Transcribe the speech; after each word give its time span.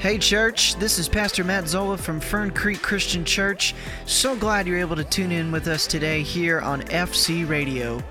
Hey, 0.00 0.16
church, 0.16 0.76
this 0.76 0.98
is 0.98 1.10
Pastor 1.10 1.44
Matt 1.44 1.68
Zola 1.68 1.98
from 1.98 2.20
Fern 2.20 2.52
Creek 2.52 2.80
Christian 2.80 3.22
Church. 3.22 3.74
So 4.06 4.34
glad 4.34 4.66
you're 4.66 4.78
able 4.78 4.96
to 4.96 5.04
tune 5.04 5.30
in 5.30 5.52
with 5.52 5.68
us 5.68 5.86
today 5.86 6.22
here 6.22 6.58
on 6.58 6.80
FC 6.84 7.46
Radio. 7.46 8.02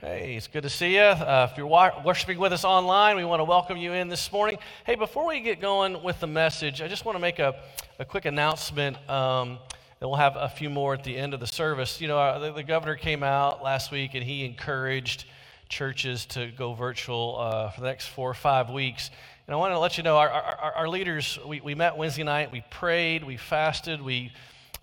Hey, 0.00 0.36
it's 0.36 0.46
good 0.46 0.62
to 0.62 0.70
see 0.70 0.94
you. 0.94 1.00
Uh, 1.00 1.48
if 1.50 1.58
you're 1.58 1.66
wa- 1.66 2.00
worshiping 2.04 2.38
with 2.38 2.52
us 2.52 2.64
online, 2.64 3.16
we 3.16 3.24
want 3.24 3.40
to 3.40 3.44
welcome 3.44 3.76
you 3.76 3.94
in 3.94 4.06
this 4.06 4.30
morning. 4.30 4.56
Hey, 4.86 4.94
before 4.94 5.26
we 5.26 5.40
get 5.40 5.60
going 5.60 6.04
with 6.04 6.20
the 6.20 6.26
message, 6.28 6.80
I 6.80 6.86
just 6.86 7.04
want 7.04 7.16
to 7.16 7.20
make 7.20 7.40
a, 7.40 7.56
a 7.98 8.04
quick 8.04 8.24
announcement. 8.24 8.96
Um, 9.10 9.58
and 10.00 10.08
we'll 10.08 10.14
have 10.14 10.36
a 10.36 10.48
few 10.48 10.70
more 10.70 10.94
at 10.94 11.02
the 11.02 11.16
end 11.16 11.34
of 11.34 11.40
the 11.40 11.48
service. 11.48 12.00
You 12.00 12.06
know, 12.06 12.16
uh, 12.16 12.38
the, 12.38 12.52
the, 12.52 12.62
governor 12.62 12.94
came 12.94 13.24
out 13.24 13.64
last 13.64 13.90
week 13.90 14.14
and 14.14 14.22
he 14.22 14.44
encouraged 14.44 15.24
churches 15.68 16.26
to 16.26 16.52
go 16.56 16.74
virtual 16.74 17.36
uh, 17.36 17.70
for 17.70 17.80
the 17.80 17.88
next 17.88 18.06
four 18.06 18.30
or 18.30 18.34
five 18.34 18.70
weeks. 18.70 19.10
And 19.48 19.54
I 19.54 19.56
want 19.56 19.74
to 19.74 19.80
let 19.80 19.96
you 19.96 20.04
know 20.04 20.16
our, 20.16 20.30
our, 20.30 20.74
our 20.76 20.88
leaders, 20.88 21.40
we, 21.44 21.60
we 21.60 21.74
met 21.74 21.96
Wednesday 21.96 22.22
night, 22.22 22.52
we 22.52 22.62
prayed, 22.70 23.24
we 23.24 23.36
fasted, 23.36 24.00
we 24.00 24.30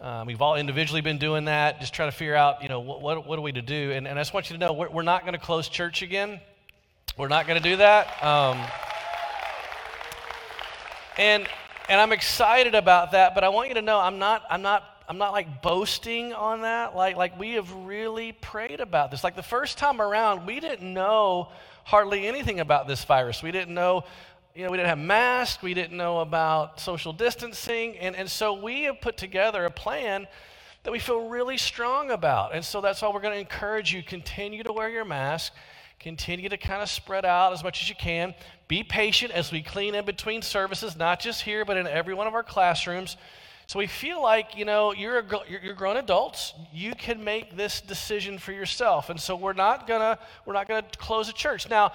um, 0.01 0.27
we've 0.27 0.41
all 0.41 0.55
individually 0.55 1.01
been 1.01 1.17
doing 1.17 1.45
that, 1.45 1.79
just 1.79 1.93
trying 1.93 2.11
to 2.11 2.15
figure 2.15 2.35
out, 2.35 2.61
you 2.61 2.69
know, 2.69 2.81
what, 2.81 3.01
what, 3.01 3.27
what 3.27 3.39
are 3.39 3.41
we 3.41 3.53
to 3.53 3.61
do? 3.61 3.91
And, 3.91 4.07
and 4.07 4.19
I 4.19 4.21
just 4.21 4.33
want 4.33 4.49
you 4.49 4.55
to 4.55 4.59
know 4.59 4.73
we're, 4.73 4.89
we're 4.89 5.03
not 5.03 5.21
going 5.21 5.33
to 5.33 5.39
close 5.39 5.69
church 5.69 6.01
again. 6.01 6.41
We're 7.17 7.29
not 7.29 7.47
going 7.47 7.61
to 7.61 7.69
do 7.69 7.77
that. 7.77 8.21
Um, 8.21 8.57
and, 11.17 11.47
and 11.87 12.01
I'm 12.01 12.11
excited 12.11 12.75
about 12.75 13.13
that, 13.13 13.35
but 13.35 13.45
I 13.45 13.49
want 13.49 13.69
you 13.69 13.75
to 13.75 13.81
know 13.81 13.97
I'm 13.97 14.19
not, 14.19 14.43
I'm 14.49 14.61
not, 14.61 14.83
I'm 15.07 15.17
not 15.17 15.31
like 15.31 15.61
boasting 15.61 16.33
on 16.33 16.61
that. 16.61 16.93
Like, 16.93 17.15
like 17.15 17.39
we 17.39 17.51
have 17.51 17.71
really 17.71 18.33
prayed 18.33 18.81
about 18.81 19.11
this. 19.11 19.23
Like 19.23 19.37
the 19.37 19.43
first 19.43 19.77
time 19.77 20.01
around, 20.01 20.45
we 20.45 20.59
didn't 20.59 20.93
know 20.93 21.49
hardly 21.85 22.27
anything 22.27 22.59
about 22.59 22.87
this 22.87 23.05
virus. 23.05 23.41
We 23.41 23.51
didn't 23.51 23.73
know 23.73 24.03
you 24.55 24.63
know, 24.63 24.71
we 24.71 24.77
didn't 24.77 24.87
have 24.87 24.97
masks, 24.97 25.61
we 25.61 25.73
didn't 25.73 25.97
know 25.97 26.19
about 26.19 26.79
social 26.79 27.11
distancing, 27.11 27.97
and, 27.97 28.15
and 28.15 28.31
so 28.31 28.53
we 28.53 28.83
have 28.83 29.01
put 29.01 29.17
together 29.17 29.65
a 29.65 29.69
plan 29.69 30.27
that 30.83 30.91
we 30.91 30.99
feel 30.99 31.27
really 31.27 31.57
strong 31.57 32.09
about. 32.09 32.55
And 32.55 32.63
so 32.63 32.79
that's 32.79 33.01
why 33.01 33.09
we're 33.09 33.19
going 33.19 33.33
to 33.33 33.39
encourage 33.39 33.93
you 33.93 34.01
continue 34.01 34.63
to 34.63 34.71
wear 34.71 34.87
your 34.87 35.03
mask, 35.03 35.51
continue 35.99 36.47
to 36.47 36.57
kind 36.57 36.81
of 36.81 36.89
spread 36.89 37.25
out 37.25 37.51
as 37.51 37.65
much 37.65 37.81
as 37.81 37.89
you 37.89 37.95
can. 37.95 38.33
Be 38.69 38.81
patient 38.81 39.33
as 39.33 39.51
we 39.51 39.61
clean 39.61 39.93
in 39.93 40.05
between 40.05 40.41
services, 40.41 40.95
not 40.95 41.19
just 41.19 41.41
here, 41.41 41.65
but 41.65 41.75
in 41.75 41.85
every 41.85 42.13
one 42.13 42.25
of 42.25 42.33
our 42.33 42.43
classrooms. 42.43 43.17
So 43.67 43.79
we 43.79 43.87
feel 43.87 44.21
like, 44.21 44.55
you 44.55 44.63
know, 44.63 44.93
you're, 44.93 45.19
a, 45.19 45.25
you're 45.49 45.73
grown 45.73 45.97
adults. 45.97 46.53
You 46.71 46.93
can 46.93 47.23
make 47.23 47.57
this 47.57 47.81
decision 47.81 48.37
for 48.37 48.53
yourself. 48.53 49.09
And 49.09 49.19
so 49.19 49.35
we're 49.35 49.53
not 49.53 49.87
going 49.87 50.01
to 50.01 50.19
we're 50.45 50.53
not 50.53 50.67
going 50.67 50.83
to 50.83 50.97
close 50.97 51.27
a 51.27 51.33
church. 51.33 51.67
Now, 51.67 51.91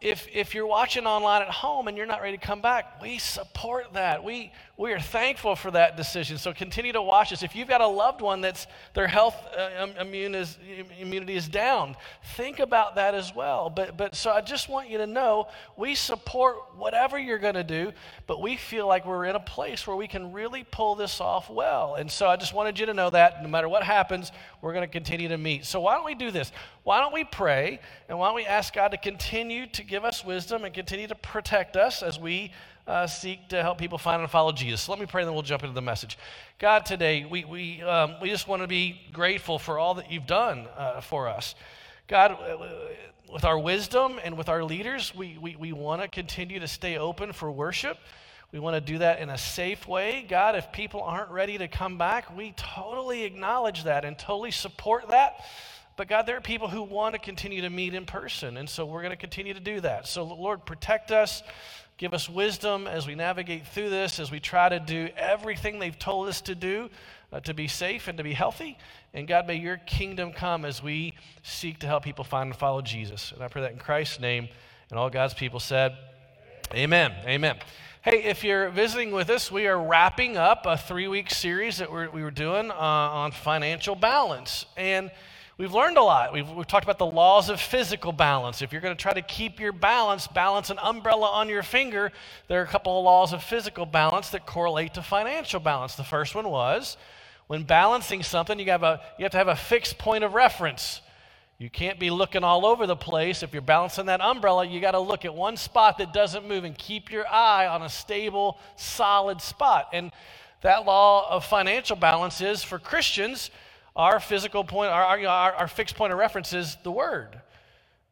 if, 0.00 0.28
if 0.32 0.54
you're 0.54 0.66
watching 0.66 1.06
online 1.06 1.42
at 1.42 1.50
home 1.50 1.88
and 1.88 1.96
you're 1.96 2.06
not 2.06 2.22
ready 2.22 2.36
to 2.36 2.44
come 2.44 2.60
back, 2.60 3.02
we 3.02 3.18
support 3.18 3.94
that. 3.94 4.22
We, 4.22 4.52
we 4.78 4.92
are 4.92 5.00
thankful 5.00 5.56
for 5.56 5.72
that 5.72 5.96
decision. 5.96 6.38
So 6.38 6.52
continue 6.52 6.92
to 6.92 7.02
watch 7.02 7.32
us. 7.32 7.42
If 7.42 7.56
you've 7.56 7.66
got 7.66 7.80
a 7.80 7.86
loved 7.86 8.20
one 8.20 8.40
that's 8.40 8.68
their 8.94 9.08
health 9.08 9.34
uh, 9.58 9.88
immune 10.00 10.36
is, 10.36 10.56
immunity 11.00 11.34
is 11.34 11.48
down, 11.48 11.96
think 12.36 12.60
about 12.60 12.94
that 12.94 13.12
as 13.12 13.34
well. 13.34 13.70
But, 13.70 13.96
but 13.96 14.14
so 14.14 14.30
I 14.30 14.40
just 14.40 14.68
want 14.68 14.88
you 14.88 14.98
to 14.98 15.06
know 15.08 15.48
we 15.76 15.96
support 15.96 16.58
whatever 16.76 17.18
you're 17.18 17.38
going 17.38 17.54
to 17.54 17.64
do, 17.64 17.90
but 18.28 18.40
we 18.40 18.56
feel 18.56 18.86
like 18.86 19.04
we're 19.04 19.24
in 19.24 19.34
a 19.34 19.40
place 19.40 19.84
where 19.84 19.96
we 19.96 20.06
can 20.06 20.32
really 20.32 20.64
pull 20.70 20.94
this 20.94 21.20
off 21.20 21.50
well. 21.50 21.96
And 21.96 22.08
so 22.08 22.28
I 22.28 22.36
just 22.36 22.54
wanted 22.54 22.78
you 22.78 22.86
to 22.86 22.94
know 22.94 23.10
that 23.10 23.42
no 23.42 23.48
matter 23.48 23.68
what 23.68 23.82
happens, 23.82 24.30
we're 24.62 24.74
going 24.74 24.86
to 24.86 24.92
continue 24.92 25.26
to 25.26 25.38
meet. 25.38 25.64
So 25.64 25.80
why 25.80 25.96
don't 25.96 26.06
we 26.06 26.14
do 26.14 26.30
this? 26.30 26.52
Why 26.84 27.00
don't 27.00 27.12
we 27.12 27.24
pray 27.24 27.80
and 28.08 28.16
why 28.16 28.28
don't 28.28 28.36
we 28.36 28.46
ask 28.46 28.74
God 28.74 28.92
to 28.92 28.96
continue 28.96 29.66
to 29.66 29.82
give 29.82 30.04
us 30.04 30.24
wisdom 30.24 30.64
and 30.64 30.72
continue 30.72 31.08
to 31.08 31.16
protect 31.16 31.76
us 31.76 32.04
as 32.04 32.20
we 32.20 32.52
uh, 32.88 33.06
seek 33.06 33.48
to 33.48 33.62
help 33.62 33.78
people 33.78 33.98
find 33.98 34.22
and 34.22 34.30
follow 34.30 34.50
Jesus. 34.50 34.80
So 34.80 34.92
let 34.92 35.00
me 35.00 35.06
pray, 35.06 35.22
and 35.22 35.28
then 35.28 35.34
we'll 35.34 35.42
jump 35.42 35.62
into 35.62 35.74
the 35.74 35.82
message. 35.82 36.18
God, 36.58 36.86
today, 36.86 37.26
we, 37.30 37.44
we, 37.44 37.82
um, 37.82 38.14
we 38.20 38.30
just 38.30 38.48
want 38.48 38.62
to 38.62 38.68
be 38.68 39.00
grateful 39.12 39.58
for 39.58 39.78
all 39.78 39.94
that 39.94 40.10
you've 40.10 40.26
done 40.26 40.66
uh, 40.76 41.02
for 41.02 41.28
us. 41.28 41.54
God, 42.08 42.38
with 43.30 43.44
our 43.44 43.58
wisdom 43.58 44.18
and 44.24 44.38
with 44.38 44.48
our 44.48 44.64
leaders, 44.64 45.14
we, 45.14 45.36
we, 45.38 45.54
we 45.56 45.72
want 45.72 46.00
to 46.00 46.08
continue 46.08 46.58
to 46.60 46.66
stay 46.66 46.96
open 46.96 47.34
for 47.34 47.52
worship. 47.52 47.98
We 48.52 48.58
want 48.58 48.74
to 48.74 48.80
do 48.80 48.98
that 48.98 49.20
in 49.20 49.28
a 49.28 49.36
safe 49.36 49.86
way. 49.86 50.24
God, 50.26 50.56
if 50.56 50.72
people 50.72 51.02
aren't 51.02 51.30
ready 51.30 51.58
to 51.58 51.68
come 51.68 51.98
back, 51.98 52.34
we 52.34 52.54
totally 52.56 53.24
acknowledge 53.24 53.84
that 53.84 54.06
and 54.06 54.18
totally 54.18 54.50
support 54.50 55.08
that. 55.08 55.44
But 55.98 56.08
God, 56.08 56.22
there 56.22 56.38
are 56.38 56.40
people 56.40 56.68
who 56.68 56.82
want 56.82 57.14
to 57.14 57.20
continue 57.20 57.60
to 57.62 57.70
meet 57.70 57.92
in 57.92 58.06
person, 58.06 58.56
and 58.56 58.70
so 58.70 58.86
we're 58.86 59.02
going 59.02 59.10
to 59.10 59.16
continue 59.16 59.52
to 59.52 59.60
do 59.60 59.80
that. 59.80 60.06
So, 60.06 60.24
Lord, 60.24 60.64
protect 60.64 61.10
us. 61.10 61.42
Give 61.98 62.14
us 62.14 62.28
wisdom 62.28 62.86
as 62.86 63.08
we 63.08 63.16
navigate 63.16 63.66
through 63.66 63.90
this, 63.90 64.20
as 64.20 64.30
we 64.30 64.38
try 64.38 64.68
to 64.68 64.78
do 64.78 65.08
everything 65.16 65.80
they've 65.80 65.98
told 65.98 66.28
us 66.28 66.40
to 66.42 66.54
do 66.54 66.88
uh, 67.32 67.40
to 67.40 67.52
be 67.52 67.68
safe 67.68 68.08
and 68.08 68.16
to 68.18 68.24
be 68.24 68.32
healthy. 68.32 68.78
And 69.12 69.26
God, 69.26 69.46
may 69.46 69.56
your 69.56 69.78
kingdom 69.78 70.32
come 70.32 70.64
as 70.64 70.82
we 70.82 71.14
seek 71.42 71.80
to 71.80 71.86
help 71.86 72.04
people 72.04 72.24
find 72.24 72.50
and 72.50 72.56
follow 72.56 72.82
Jesus. 72.82 73.32
And 73.32 73.42
I 73.42 73.48
pray 73.48 73.62
that 73.62 73.72
in 73.72 73.78
Christ's 73.78 74.20
name. 74.20 74.48
And 74.90 74.98
all 74.98 75.10
God's 75.10 75.34
people 75.34 75.60
said, 75.60 75.96
Amen. 76.72 77.12
Amen. 77.26 77.56
Hey, 78.02 78.22
if 78.22 78.44
you're 78.44 78.70
visiting 78.70 79.10
with 79.10 79.28
us, 79.28 79.50
we 79.50 79.66
are 79.66 79.82
wrapping 79.82 80.36
up 80.36 80.66
a 80.66 80.76
three 80.76 81.08
week 81.08 81.30
series 81.30 81.78
that 81.78 81.90
we're, 81.90 82.08
we 82.10 82.22
were 82.22 82.30
doing 82.30 82.70
uh, 82.70 82.74
on 82.74 83.32
financial 83.32 83.96
balance. 83.96 84.66
And 84.76 85.10
We've 85.58 85.74
learned 85.74 85.96
a 85.96 86.02
lot. 86.02 86.32
We've, 86.32 86.48
we've 86.48 86.68
talked 86.68 86.84
about 86.84 86.98
the 86.98 87.06
laws 87.06 87.48
of 87.48 87.60
physical 87.60 88.12
balance. 88.12 88.62
If 88.62 88.70
you're 88.70 88.80
going 88.80 88.96
to 88.96 89.02
try 89.02 89.12
to 89.12 89.22
keep 89.22 89.58
your 89.58 89.72
balance, 89.72 90.28
balance 90.28 90.70
an 90.70 90.78
umbrella 90.78 91.26
on 91.26 91.48
your 91.48 91.64
finger, 91.64 92.12
there 92.46 92.60
are 92.60 92.64
a 92.64 92.68
couple 92.68 92.96
of 92.96 93.04
laws 93.04 93.32
of 93.32 93.42
physical 93.42 93.84
balance 93.84 94.30
that 94.30 94.46
correlate 94.46 94.94
to 94.94 95.02
financial 95.02 95.58
balance. 95.58 95.96
The 95.96 96.04
first 96.04 96.36
one 96.36 96.48
was 96.48 96.96
when 97.48 97.64
balancing 97.64 98.22
something, 98.22 98.56
you 98.60 98.66
have, 98.66 98.84
a, 98.84 99.00
you 99.18 99.24
have 99.24 99.32
to 99.32 99.38
have 99.38 99.48
a 99.48 99.56
fixed 99.56 99.98
point 99.98 100.22
of 100.22 100.34
reference. 100.34 101.00
You 101.58 101.68
can't 101.68 101.98
be 101.98 102.10
looking 102.10 102.44
all 102.44 102.64
over 102.64 102.86
the 102.86 102.94
place. 102.94 103.42
If 103.42 103.52
you're 103.52 103.60
balancing 103.60 104.06
that 104.06 104.20
umbrella, 104.20 104.64
you 104.64 104.80
got 104.80 104.92
to 104.92 105.00
look 105.00 105.24
at 105.24 105.34
one 105.34 105.56
spot 105.56 105.98
that 105.98 106.12
doesn't 106.12 106.46
move 106.46 106.62
and 106.62 106.78
keep 106.78 107.10
your 107.10 107.26
eye 107.26 107.66
on 107.66 107.82
a 107.82 107.88
stable, 107.88 108.60
solid 108.76 109.40
spot. 109.40 109.88
And 109.92 110.12
that 110.60 110.86
law 110.86 111.28
of 111.28 111.44
financial 111.44 111.96
balance 111.96 112.40
is 112.40 112.62
for 112.62 112.78
Christians 112.78 113.50
our 113.98 114.20
physical 114.20 114.62
point, 114.62 114.92
our, 114.92 115.18
our, 115.26 115.52
our 115.54 115.68
fixed 115.68 115.96
point 115.96 116.12
of 116.12 116.18
reference 116.18 116.52
is 116.54 116.76
the 116.84 116.92
Word. 116.92 117.42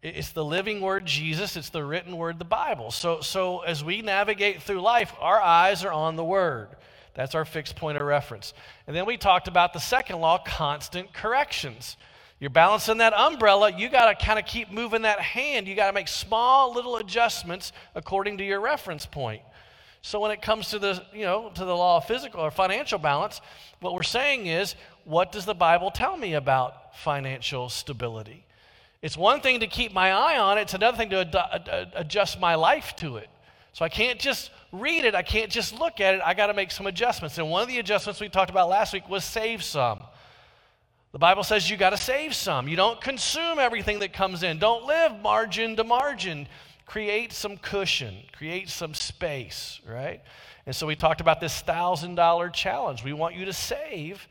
It's 0.03 0.31
the 0.31 0.45
living 0.45 0.81
word 0.81 1.07
Jesus, 1.07 1.57
it's 1.57 1.71
the 1.71 1.83
written 1.83 2.17
word 2.17 2.39
the 2.39 2.45
Bible. 2.45 2.91
So, 2.91 3.21
so 3.23 3.61
as 3.61 3.83
we 3.83 4.03
navigate 4.03 4.63
through 4.63 4.81
life, 4.81 5.13
our 5.21 5.41
eyes 5.41 5.85
are 5.85 5.93
on 5.93 6.17
the 6.17 6.25
Word. 6.25 6.69
That's 7.15 7.35
our 7.35 7.45
fixed 7.45 7.77
point 7.77 7.97
of 7.97 8.07
reference. 8.07 8.53
And 8.87 8.95
then 8.95 9.07
we 9.07 9.17
talked 9.17 9.49
about 9.49 9.73
the 9.73 9.79
second 9.79 10.21
law 10.21 10.39
constant 10.45 11.15
corrections. 11.15 11.97
You're 12.41 12.51
balancing 12.51 12.99
that 12.99 13.15
umbrella, 13.15 13.73
you 13.75 13.89
got 13.89 14.07
to 14.19 14.25
kind 14.25 14.39
of 14.39 14.45
keep 14.45 14.71
moving 14.71 15.03
that 15.03 15.21
hand. 15.21 15.67
You 15.67 15.75
got 15.75 15.87
to 15.87 15.95
make 15.95 16.09
small 16.09 16.75
little 16.75 16.97
adjustments 16.97 17.73
according 17.95 18.39
to 18.39 18.45
your 18.45 18.61
reference 18.61 19.07
point. 19.07 19.41
So 20.03 20.21
when 20.21 20.31
it 20.31 20.43
comes 20.43 20.69
to 20.71 20.79
the, 20.79 21.03
you 21.13 21.25
know, 21.25 21.51
to 21.55 21.65
the 21.65 21.75
law 21.75 21.97
of 21.97 22.05
physical 22.05 22.41
or 22.41 22.51
financial 22.51 22.99
balance, 22.99 23.41
what 23.81 23.95
we're 23.95 24.03
saying 24.03 24.47
is, 24.47 24.77
what 25.07 25.33
does 25.33 25.45
the 25.47 25.55
Bible 25.55 25.91
tell 25.91 26.17
me 26.17 26.35
about 26.35 26.97
financial 26.97 27.69
stability? 27.69 28.45
It's 29.01 29.17
one 29.17 29.41
thing 29.41 29.61
to 29.61 29.67
keep 29.67 29.93
my 29.93 30.11
eye 30.13 30.39
on 30.39 30.59
it, 30.59 30.63
it's 30.63 30.75
another 30.75 30.97
thing 30.97 31.11
to 31.11 31.21
ad- 31.21 31.35
ad- 31.35 31.93
adjust 31.95 32.39
my 32.39 32.55
life 32.55 32.95
to 32.97 33.17
it. 33.17 33.29
So 33.73 33.85
I 33.85 33.89
can't 33.89 34.19
just 34.19 34.51
read 34.73 35.05
it, 35.05 35.15
I 35.15 35.23
can't 35.23 35.51
just 35.51 35.79
look 35.79 36.01
at 36.01 36.15
it, 36.15 36.21
I 36.25 36.35
got 36.35 36.49
to 36.49 36.55
make 36.55 36.71
some 36.71 36.87
adjustments. 36.87 37.39
And 37.39 37.51
one 37.51 37.63
of 37.63 37.69
the 37.69 37.79
adjustments 37.79 38.21
we 38.21 38.29
talked 38.29 38.51
about 38.51 38.69
last 38.69 38.93
week 38.93 39.09
was 39.09 39.25
save 39.25 39.63
some. 39.63 40.03
The 41.13 41.19
Bible 41.19 41.45
says 41.45 41.71
you 41.71 41.77
got 41.77 41.91
to 41.91 41.97
save 41.97 42.35
some. 42.35 42.69
You 42.69 42.77
don't 42.77 43.01
consume 43.01 43.59
everything 43.59 44.01
that 44.01 44.13
comes 44.13 44.43
in. 44.43 44.59
Don't 44.59 44.85
live 44.85 45.23
margin 45.23 45.77
to 45.77 45.85
margin 45.85 46.47
create 46.87 47.33
some 47.33 47.57
cushion, 47.59 48.17
create 48.33 48.69
some 48.71 48.95
space, 48.95 49.81
right? 49.87 50.23
And 50.65 50.75
so 50.75 50.87
we 50.87 50.97
talked 50.97 51.21
about 51.21 51.41
this 51.41 51.63
$1,000 51.63 52.53
challenge. 52.53 53.05
We 53.05 53.13
want 53.13 53.35
you 53.35 53.45
to 53.45 53.53
save, 53.53 54.27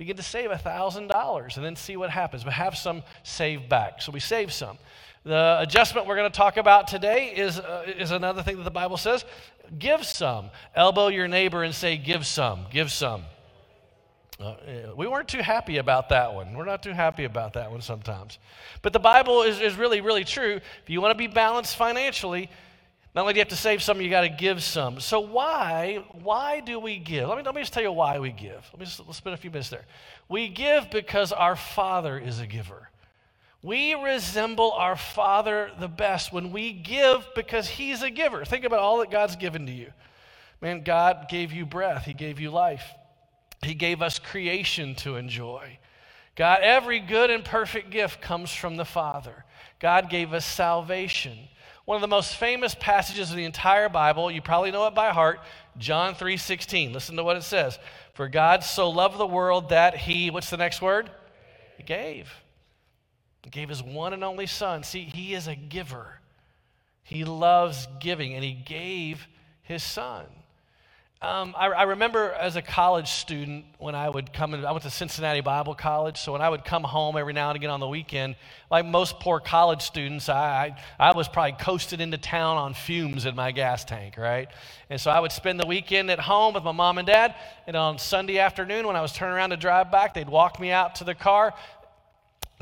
begin 0.00 0.16
to 0.16 0.22
save 0.22 0.48
$1,000 0.48 1.56
and 1.56 1.64
then 1.64 1.76
see 1.76 1.94
what 1.94 2.08
happens, 2.08 2.42
but 2.42 2.54
have 2.54 2.74
some 2.74 3.02
saved 3.22 3.68
back. 3.68 4.00
So 4.00 4.10
we 4.10 4.18
save 4.18 4.50
some. 4.50 4.78
The 5.24 5.58
adjustment 5.60 6.06
we're 6.06 6.16
going 6.16 6.32
to 6.32 6.34
talk 6.34 6.56
about 6.56 6.88
today 6.88 7.34
is, 7.36 7.58
uh, 7.60 7.84
is 7.86 8.10
another 8.10 8.42
thing 8.42 8.56
that 8.56 8.62
the 8.62 8.70
Bible 8.70 8.96
says 8.96 9.26
give 9.78 10.06
some. 10.06 10.48
Elbow 10.74 11.08
your 11.08 11.28
neighbor 11.28 11.62
and 11.64 11.74
say, 11.74 11.98
give 11.98 12.26
some, 12.26 12.64
give 12.70 12.90
some. 12.90 13.24
Uh, 14.40 14.54
we 14.96 15.06
weren't 15.06 15.28
too 15.28 15.42
happy 15.42 15.76
about 15.76 16.08
that 16.08 16.32
one. 16.32 16.54
We're 16.54 16.64
not 16.64 16.82
too 16.82 16.92
happy 16.94 17.24
about 17.24 17.52
that 17.52 17.70
one 17.70 17.82
sometimes. 17.82 18.38
But 18.80 18.94
the 18.94 18.98
Bible 18.98 19.42
is, 19.42 19.60
is 19.60 19.76
really, 19.76 20.00
really 20.00 20.24
true. 20.24 20.60
If 20.82 20.88
you 20.88 21.02
want 21.02 21.12
to 21.12 21.18
be 21.18 21.26
balanced 21.26 21.76
financially, 21.76 22.48
Not 23.14 23.22
only 23.22 23.32
do 23.32 23.38
you 23.38 23.42
have 23.42 23.48
to 23.48 23.56
save 23.56 23.82
some, 23.82 24.00
you 24.00 24.08
got 24.08 24.20
to 24.20 24.28
give 24.28 24.62
some. 24.62 25.00
So 25.00 25.18
why, 25.18 26.04
why 26.22 26.60
do 26.60 26.78
we 26.78 26.98
give? 26.98 27.28
Let 27.28 27.38
me, 27.38 27.42
let 27.42 27.54
me 27.54 27.62
just 27.62 27.72
tell 27.72 27.82
you 27.82 27.90
why 27.90 28.20
we 28.20 28.30
give. 28.30 28.68
Let 28.72 28.78
me 28.78 28.84
just 28.84 29.00
let's 29.04 29.18
spend 29.18 29.34
a 29.34 29.36
few 29.36 29.50
minutes 29.50 29.68
there. 29.68 29.84
We 30.28 30.48
give 30.48 30.90
because 30.90 31.32
our 31.32 31.56
Father 31.56 32.18
is 32.18 32.38
a 32.38 32.46
giver. 32.46 32.88
We 33.62 33.94
resemble 33.94 34.72
our 34.72 34.96
Father 34.96 35.70
the 35.78 35.88
best 35.88 36.32
when 36.32 36.52
we 36.52 36.72
give 36.72 37.26
because 37.34 37.68
He's 37.68 38.02
a 38.02 38.10
giver. 38.10 38.44
Think 38.44 38.64
about 38.64 38.78
all 38.78 38.98
that 38.98 39.10
God's 39.10 39.36
given 39.36 39.66
to 39.66 39.72
you. 39.72 39.92
Man, 40.60 40.82
God 40.82 41.26
gave 41.28 41.52
you 41.52 41.66
breath, 41.66 42.04
He 42.04 42.14
gave 42.14 42.38
you 42.38 42.50
life, 42.50 42.84
He 43.62 43.74
gave 43.74 44.02
us 44.02 44.18
creation 44.18 44.94
to 44.96 45.16
enjoy. 45.16 45.78
God, 46.36 46.60
every 46.62 47.00
good 47.00 47.28
and 47.28 47.44
perfect 47.44 47.90
gift 47.90 48.22
comes 48.22 48.52
from 48.52 48.76
the 48.76 48.84
Father. 48.84 49.44
God 49.80 50.08
gave 50.08 50.32
us 50.32 50.46
salvation. 50.46 51.36
One 51.90 51.96
of 51.96 52.02
the 52.02 52.06
most 52.06 52.36
famous 52.36 52.76
passages 52.76 53.32
of 53.32 53.36
the 53.36 53.44
entire 53.44 53.88
Bible, 53.88 54.30
you 54.30 54.40
probably 54.40 54.70
know 54.70 54.86
it 54.86 54.94
by 54.94 55.10
heart, 55.10 55.40
John 55.76 56.14
3:16. 56.14 56.92
Listen 56.92 57.16
to 57.16 57.24
what 57.24 57.36
it 57.36 57.42
says. 57.42 57.80
For 58.12 58.28
God 58.28 58.62
so 58.62 58.88
loved 58.88 59.18
the 59.18 59.26
world 59.26 59.70
that 59.70 59.96
he, 59.96 60.30
what's 60.30 60.50
the 60.50 60.56
next 60.56 60.80
word? 60.80 61.10
He 61.76 61.82
gave. 61.82 62.32
He 63.42 63.50
gave 63.50 63.68
his 63.68 63.82
one 63.82 64.12
and 64.12 64.22
only 64.22 64.46
son. 64.46 64.84
See, 64.84 65.02
he 65.02 65.34
is 65.34 65.48
a 65.48 65.56
giver. 65.56 66.20
He 67.02 67.24
loves 67.24 67.88
giving, 67.98 68.34
and 68.34 68.44
he 68.44 68.52
gave 68.52 69.26
his 69.60 69.82
son. 69.82 70.26
Um, 71.22 71.54
I, 71.54 71.66
I, 71.66 71.82
remember 71.82 72.32
as 72.32 72.56
a 72.56 72.62
college 72.62 73.10
student 73.10 73.66
when 73.76 73.94
I 73.94 74.08
would 74.08 74.32
come 74.32 74.54
in, 74.54 74.64
I 74.64 74.72
went 74.72 74.84
to 74.84 74.90
Cincinnati 74.90 75.42
Bible 75.42 75.74
College, 75.74 76.16
so 76.16 76.32
when 76.32 76.40
I 76.40 76.48
would 76.48 76.64
come 76.64 76.82
home 76.82 77.18
every 77.18 77.34
now 77.34 77.50
and 77.50 77.56
again 77.56 77.68
on 77.68 77.78
the 77.78 77.86
weekend, 77.86 78.36
like 78.70 78.86
most 78.86 79.20
poor 79.20 79.38
college 79.38 79.82
students, 79.82 80.30
I, 80.30 80.74
I, 80.98 81.10
I 81.10 81.12
was 81.12 81.28
probably 81.28 81.52
coasted 81.60 82.00
into 82.00 82.16
town 82.16 82.56
on 82.56 82.72
fumes 82.72 83.26
in 83.26 83.36
my 83.36 83.52
gas 83.52 83.84
tank, 83.84 84.16
right? 84.16 84.48
And 84.88 84.98
so 84.98 85.10
I 85.10 85.20
would 85.20 85.30
spend 85.30 85.60
the 85.60 85.66
weekend 85.66 86.10
at 86.10 86.20
home 86.20 86.54
with 86.54 86.64
my 86.64 86.72
mom 86.72 86.96
and 86.96 87.06
dad, 87.06 87.34
and 87.66 87.76
on 87.76 87.98
Sunday 87.98 88.38
afternoon 88.38 88.86
when 88.86 88.96
I 88.96 89.02
was 89.02 89.12
turning 89.12 89.34
around 89.34 89.50
to 89.50 89.58
drive 89.58 89.92
back, 89.92 90.14
they'd 90.14 90.26
walk 90.26 90.58
me 90.58 90.70
out 90.70 90.94
to 90.96 91.04
the 91.04 91.14
car, 91.14 91.52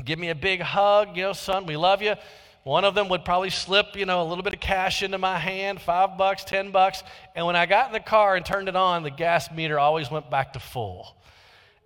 give 0.03 0.19
me 0.19 0.31
a 0.31 0.35
big 0.35 0.59
hug, 0.59 1.15
you 1.15 1.23
know, 1.23 1.31
son, 1.31 1.65
we 1.65 1.77
love 1.77 2.01
you. 2.01 2.15
One 2.63 2.83
of 2.83 2.93
them 2.93 3.09
would 3.09 3.23
probably 3.23 3.49
slip, 3.49 3.95
you 3.95 4.05
know, 4.05 4.21
a 4.21 4.27
little 4.27 4.43
bit 4.43 4.53
of 4.53 4.59
cash 4.59 5.01
into 5.01 5.17
my 5.17 5.39
hand, 5.39 5.79
five 5.79 6.17
bucks, 6.17 6.43
ten 6.43 6.71
bucks. 6.71 7.03
And 7.35 7.45
when 7.45 7.55
I 7.55 7.65
got 7.65 7.87
in 7.87 7.93
the 7.93 7.99
car 7.99 8.35
and 8.35 8.45
turned 8.45 8.67
it 8.67 8.75
on, 8.75 9.03
the 9.03 9.09
gas 9.09 9.51
meter 9.51 9.79
always 9.79 10.11
went 10.11 10.29
back 10.29 10.53
to 10.53 10.59
full. 10.59 11.15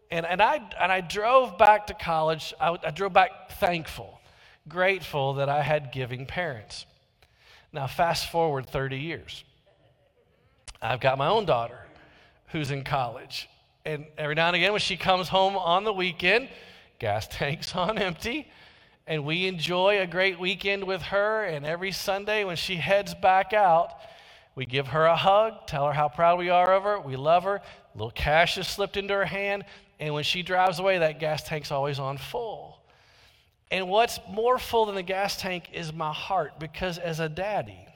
And, 0.10 0.26
and, 0.26 0.42
I, 0.42 0.62
and 0.80 0.92
I 0.92 1.02
drove 1.02 1.58
back 1.58 1.88
to 1.88 1.94
college. 1.94 2.54
I, 2.60 2.78
I 2.84 2.92
drove 2.92 3.14
back 3.14 3.52
thankful, 3.60 4.20
grateful 4.68 5.36
that 5.36 5.50
I 5.50 5.62
had 5.62 5.92
giving 5.92 6.26
parents. 6.26 6.86
Now, 7.72 7.88
fast 7.88 8.32
forward 8.32 8.68
30 8.68 8.98
years. 8.98 9.44
I've 10.82 11.00
got 11.00 11.18
my 11.18 11.28
own 11.28 11.46
daughter 11.46 11.80
who's 12.48 12.72
in 12.72 12.84
college. 12.84 13.50
And 13.86 14.06
every 14.18 14.36
now 14.36 14.48
and 14.48 14.56
again, 14.56 14.72
when 14.72 14.82
she 14.82 14.98
comes 14.98 15.28
home 15.28 15.56
on 15.56 15.84
the 15.84 15.94
weekend, 15.94 16.50
gas 17.00 17.28
tank's 17.32 17.76
on 17.76 17.98
empty 17.98 18.48
and 19.06 19.26
we 19.26 19.48
enjoy 19.48 20.00
a 20.00 20.08
great 20.08 20.40
weekend 20.40 20.84
with 20.86 21.02
her. 21.04 21.44
And 21.44 21.66
every 21.66 21.92
Sunday 21.92 22.44
when 22.44 22.56
she 22.56 22.76
heads 22.76 23.14
back 23.14 23.54
out, 23.54 23.94
we 24.56 24.66
give 24.66 24.88
her 24.88 25.06
a 25.06 25.16
hug, 25.16 25.68
tell 25.68 25.88
her 25.88 25.94
how 25.94 26.10
proud 26.10 26.40
we 26.40 26.50
are 26.50 26.74
of 26.74 26.84
her, 26.84 27.00
we 27.00 27.16
love 27.16 27.44
her. 27.44 27.56
A 27.56 27.98
little 27.98 28.12
cash 28.12 28.58
is 28.58 28.68
slipped 28.68 28.98
into 28.98 29.14
her 29.14 29.26
hand, 29.26 29.66
and 30.00 30.14
when 30.14 30.24
she 30.24 30.44
drives 30.44 30.80
away, 30.80 31.00
that 31.00 31.20
gas 31.20 31.44
tank's 31.44 31.72
always 31.72 32.00
on 32.00 32.18
full. 32.18 32.80
And 33.72 33.90
what's 33.90 34.20
more 34.30 34.60
full 34.60 34.86
than 34.86 34.96
the 34.96 35.04
gas 35.04 35.38
tank 35.38 35.70
is 35.74 35.92
my 35.92 36.14
heart, 36.14 36.60
because 36.60 37.00
as 37.00 37.20
a 37.20 37.30
daddy, 37.30 37.88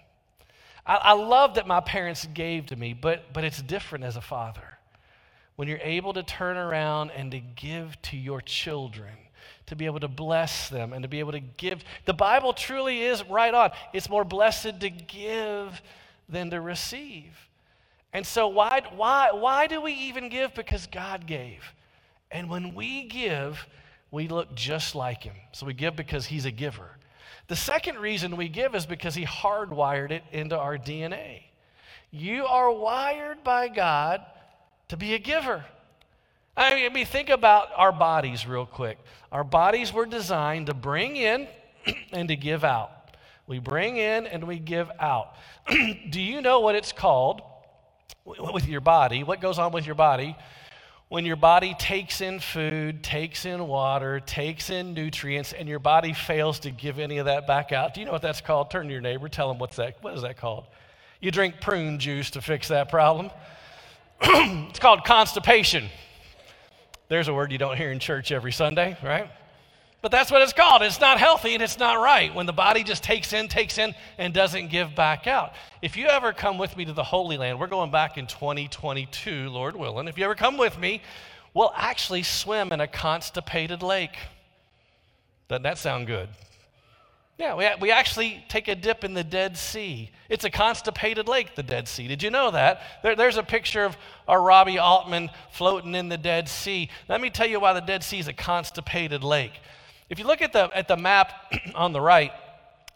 I, 0.86 0.96
I 0.96 1.14
love 1.14 1.56
that 1.56 1.68
my 1.68 1.80
parents 1.80 2.28
gave 2.34 2.68
to 2.68 2.76
me, 2.76 2.94
but, 2.94 3.34
but 3.34 3.44
it's 3.44 3.62
different 3.62 4.04
as 4.04 4.16
a 4.16 4.22
father. 4.22 4.78
When 5.56 5.68
you're 5.68 5.80
able 5.82 6.14
to 6.14 6.24
turn 6.24 6.58
around 6.58 7.12
and 7.12 7.32
to 7.32 7.40
give 7.40 8.00
to 8.04 8.18
your 8.18 8.42
children 8.42 9.14
to 9.68 9.76
be 9.76 9.86
able 9.86 10.00
to 10.00 10.08
bless 10.08 10.70
them 10.70 10.94
and 10.94 11.04
to 11.04 11.10
be 11.10 11.20
able 11.20 11.34
to 11.34 11.40
give. 11.40 11.84
The 12.06 12.14
Bible 12.14 12.54
truly 12.54 13.02
is 13.02 13.24
right 13.26 13.54
on. 13.54 13.72
It's 13.94 14.10
more 14.10 14.24
blessed 14.24 14.80
to 14.80 14.90
give 14.90 15.82
than 16.30 16.50
to 16.52 16.62
receive. 16.62 17.34
And 18.14 18.26
so, 18.26 18.48
why, 18.48 18.82
why, 18.96 19.32
why 19.32 19.68
do 19.68 19.82
we 19.82 19.94
even 19.94 20.30
give? 20.30 20.56
Because 20.56 20.88
God 20.88 21.28
gave. 21.28 21.74
And 22.32 22.50
when 22.50 22.74
we 22.74 23.04
give, 23.04 23.68
we 24.12 24.28
look 24.28 24.56
just 24.56 24.96
like 24.96 25.24
Him. 25.24 25.36
So, 25.52 25.66
we 25.66 25.74
give 25.74 25.96
because 25.96 26.26
He's 26.26 26.46
a 26.46 26.52
giver. 26.52 26.90
The 27.48 27.56
second 27.56 27.98
reason 28.00 28.36
we 28.36 28.50
give 28.50 28.76
is 28.76 28.86
because 28.86 29.16
He 29.16 29.26
hardwired 29.26 30.12
it 30.12 30.24
into 30.32 30.58
our 30.58 30.78
DNA. 30.78 31.44
You 32.12 32.46
are 32.46 32.72
wired 32.72 33.44
by 33.44 33.68
God 33.68 34.26
to 34.88 34.98
be 34.98 35.14
a 35.14 35.20
giver. 35.20 35.66
I 36.58 36.90
mean, 36.90 37.06
think 37.06 37.30
about 37.30 37.70
our 37.76 37.92
bodies 37.92 38.48
real 38.48 38.66
quick. 38.66 38.98
Our 39.32 39.44
bodies 39.44 39.94
were 39.94 40.08
designed 40.08 40.68
to 40.68 40.74
bring 40.74 41.16
in 41.16 41.48
and 42.12 42.28
to 42.30 42.36
give 42.36 42.64
out. 42.64 43.16
We 43.46 43.60
bring 43.60 43.98
in 43.98 44.26
and 44.26 44.44
we 44.46 44.58
give 44.58 44.90
out. 45.00 45.36
Do 46.10 46.20
you 46.20 46.42
know 46.42 46.60
what 46.60 46.76
it's 46.76 46.92
called 46.92 47.42
with 48.26 48.68
your 48.68 48.82
body? 48.82 49.24
What 49.24 49.40
goes 49.40 49.60
on 49.60 49.72
with 49.72 49.86
your 49.86 49.96
body? 49.96 50.36
When 51.10 51.26
your 51.26 51.38
body 51.38 51.74
takes 51.80 52.20
in 52.20 52.40
food, 52.40 53.02
takes 53.04 53.46
in 53.46 53.68
water, 53.68 54.20
takes 54.20 54.70
in 54.70 54.94
nutrients, 54.94 55.54
and 55.54 55.70
your 55.70 55.80
body 55.80 56.12
fails 56.12 56.60
to 56.62 56.72
give 56.72 57.00
any 57.00 57.20
of 57.20 57.28
that 57.28 57.48
back 57.48 57.72
out. 57.72 57.94
Do 57.94 58.02
you 58.02 58.06
know 58.06 58.12
what 58.12 58.22
that's 58.22 58.42
called? 58.42 58.72
Turn 58.72 58.88
to 58.88 58.92
your 58.92 59.02
neighbor, 59.02 59.30
tell 59.30 59.48
them 59.48 59.60
what's 59.60 59.78
that, 59.78 59.98
what 60.02 60.16
is 60.16 60.24
that 60.24 60.38
called? 60.38 60.66
You 61.22 61.32
drink 61.32 61.62
prune 61.62 62.00
juice 62.00 62.32
to 62.32 62.42
fix 62.42 62.68
that 62.68 62.90
problem. 62.90 63.32
it's 64.22 64.80
called 64.80 65.06
constipation. 65.06 65.88
There's 67.10 67.28
a 67.28 67.34
word 67.34 67.52
you 67.52 67.58
don't 67.58 67.78
hear 67.78 67.92
in 67.92 68.00
church 68.00 68.32
every 68.32 68.52
Sunday, 68.52 68.98
right? 69.02 69.30
But 70.02 70.12
that's 70.12 70.30
what 70.30 70.42
it's 70.42 70.54
called. 70.54 70.84
It's 70.84 71.00
not 71.00 71.20
healthy 71.20 71.54
and 71.54 71.64
it's 71.64 71.80
not 71.80 71.96
right 71.96 72.34
when 72.34 72.46
the 72.46 72.54
body 72.54 72.84
just 72.84 73.04
takes 73.04 73.34
in, 73.34 73.48
takes 73.48 73.78
in, 73.78 73.96
and 74.18 74.34
doesn't 74.34 74.70
give 74.70 74.94
back 74.96 75.26
out. 75.26 75.54
If 75.82 75.98
you 75.98 76.08
ever 76.08 76.34
come 76.34 76.58
with 76.58 76.78
me 76.78 76.86
to 76.86 76.94
the 76.94 77.04
Holy 77.04 77.38
Land, 77.38 77.60
we're 77.60 77.68
going 77.68 77.92
back 77.92 78.18
in 78.18 78.28
2022, 78.28 79.50
Lord 79.50 79.76
willing. 79.76 80.08
If 80.08 80.18
you 80.18 80.26
ever 80.26 80.36
come 80.36 80.58
with 80.58 80.78
me, 80.78 81.02
we'll 81.54 81.74
actually 81.76 82.24
swim 82.24 82.72
in 82.72 82.80
a 82.80 82.88
constipated 82.88 83.82
lake. 83.82 84.16
Doesn't 85.48 85.64
that 85.64 85.78
sound 85.78 86.08
good? 86.08 86.30
Yeah, 87.38 87.54
we, 87.54 87.70
we 87.80 87.92
actually 87.92 88.44
take 88.50 88.68
a 88.68 88.76
dip 88.76 89.04
in 89.04 89.14
the 89.14 89.24
Dead 89.24 89.58
Sea. 89.58 90.10
It's 90.28 90.44
a 90.44 90.50
constipated 90.50 91.28
lake, 91.28 91.56
the 91.56 91.62
Dead 91.62 91.88
Sea. 91.88 92.08
Did 92.08 92.24
you 92.24 92.32
know 92.32 92.50
that? 92.50 92.82
There, 93.04 93.16
there's 93.16 93.38
a 93.38 93.44
picture 93.44 93.86
of 93.86 93.96
our 94.28 94.42
Robbie 94.42 94.80
Altman 94.80 95.30
floating 95.52 95.94
in 95.94 96.10
the 96.10 96.18
Dead 96.18 96.50
Sea. 96.50 96.90
Let 97.08 97.22
me 97.22 97.30
tell 97.30 97.48
you 97.48 97.60
why 97.60 97.74
the 97.74 97.82
Dead 97.82 98.04
Sea 98.04 98.20
is 98.20 98.28
a 98.28 98.34
constipated 98.34 99.24
lake. 99.24 99.54
If 100.10 100.18
you 100.18 100.26
look 100.26 100.42
at 100.42 100.52
the, 100.52 100.72
at 100.74 100.88
the 100.88 100.98
map 100.98 101.32
on 101.76 101.94
the 101.94 102.02
right, 102.02 102.32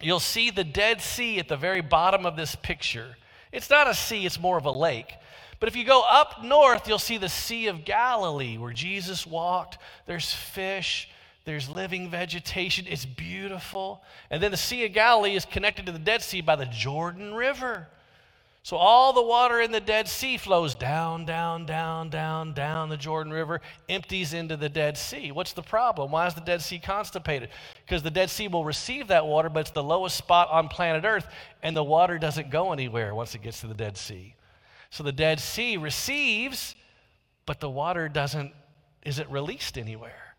you'll 0.01 0.19
see 0.19 0.49
the 0.49 0.63
Dead 0.63 1.01
Sea 1.01 1.37
at 1.37 1.47
the 1.47 1.57
very 1.57 1.81
bottom 1.81 2.25
of 2.25 2.35
this 2.35 2.55
picture. 2.55 3.17
It's 3.51 3.69
not 3.69 3.87
a 3.87 3.93
sea, 3.93 4.25
it's 4.25 4.39
more 4.39 4.57
of 4.57 4.65
a 4.65 4.71
lake. 4.71 5.13
But 5.59 5.69
if 5.69 5.75
you 5.75 5.85
go 5.85 6.03
up 6.09 6.43
north, 6.43 6.87
you'll 6.87 6.97
see 6.97 7.17
the 7.19 7.29
Sea 7.29 7.67
of 7.67 7.85
Galilee 7.85 8.57
where 8.57 8.73
Jesus 8.73 9.27
walked. 9.27 9.77
There's 10.07 10.33
fish, 10.33 11.07
there's 11.43 11.69
living 11.69 12.09
vegetation. 12.09 12.85
It's 12.87 13.05
beautiful. 13.05 14.03
And 14.29 14.41
then 14.41 14.51
the 14.51 14.57
Sea 14.57 14.85
of 14.85 14.93
Galilee 14.93 15.35
is 15.35 15.45
connected 15.45 15.85
to 15.87 15.91
the 15.91 15.99
Dead 15.99 16.21
Sea 16.21 16.41
by 16.41 16.55
the 16.55 16.65
Jordan 16.65 17.33
River. 17.33 17.87
So 18.63 18.77
all 18.77 19.11
the 19.11 19.23
water 19.23 19.59
in 19.59 19.71
the 19.71 19.79
Dead 19.79 20.07
Sea 20.07 20.37
flows 20.37 20.75
down, 20.75 21.25
down, 21.25 21.65
down, 21.65 22.11
down, 22.11 22.53
down 22.53 22.89
the 22.89 22.97
Jordan 22.97 23.33
River, 23.33 23.59
empties 23.89 24.33
into 24.33 24.55
the 24.55 24.69
Dead 24.69 24.99
Sea. 24.99 25.31
What's 25.31 25.53
the 25.53 25.63
problem? 25.63 26.11
Why 26.11 26.27
is 26.27 26.35
the 26.35 26.41
Dead 26.41 26.61
Sea 26.61 26.77
constipated? 26.77 27.49
Because 27.83 28.03
the 28.03 28.11
Dead 28.11 28.29
Sea 28.29 28.47
will 28.47 28.63
receive 28.63 29.07
that 29.07 29.25
water, 29.25 29.49
but 29.49 29.61
it's 29.61 29.71
the 29.71 29.81
lowest 29.81 30.15
spot 30.15 30.47
on 30.51 30.67
planet 30.67 31.05
Earth, 31.05 31.25
and 31.63 31.75
the 31.75 31.83
water 31.83 32.19
doesn't 32.19 32.51
go 32.51 32.71
anywhere 32.71 33.15
once 33.15 33.33
it 33.33 33.41
gets 33.41 33.61
to 33.61 33.67
the 33.67 33.73
Dead 33.73 33.97
Sea. 33.97 34.35
So 34.91 35.01
the 35.01 35.11
Dead 35.11 35.39
Sea 35.39 35.77
receives, 35.77 36.75
but 37.47 37.59
the 37.59 37.69
water 37.69 38.09
doesn't 38.09 38.53
isn't 39.03 39.31
released 39.31 39.79
anywhere. 39.79 40.30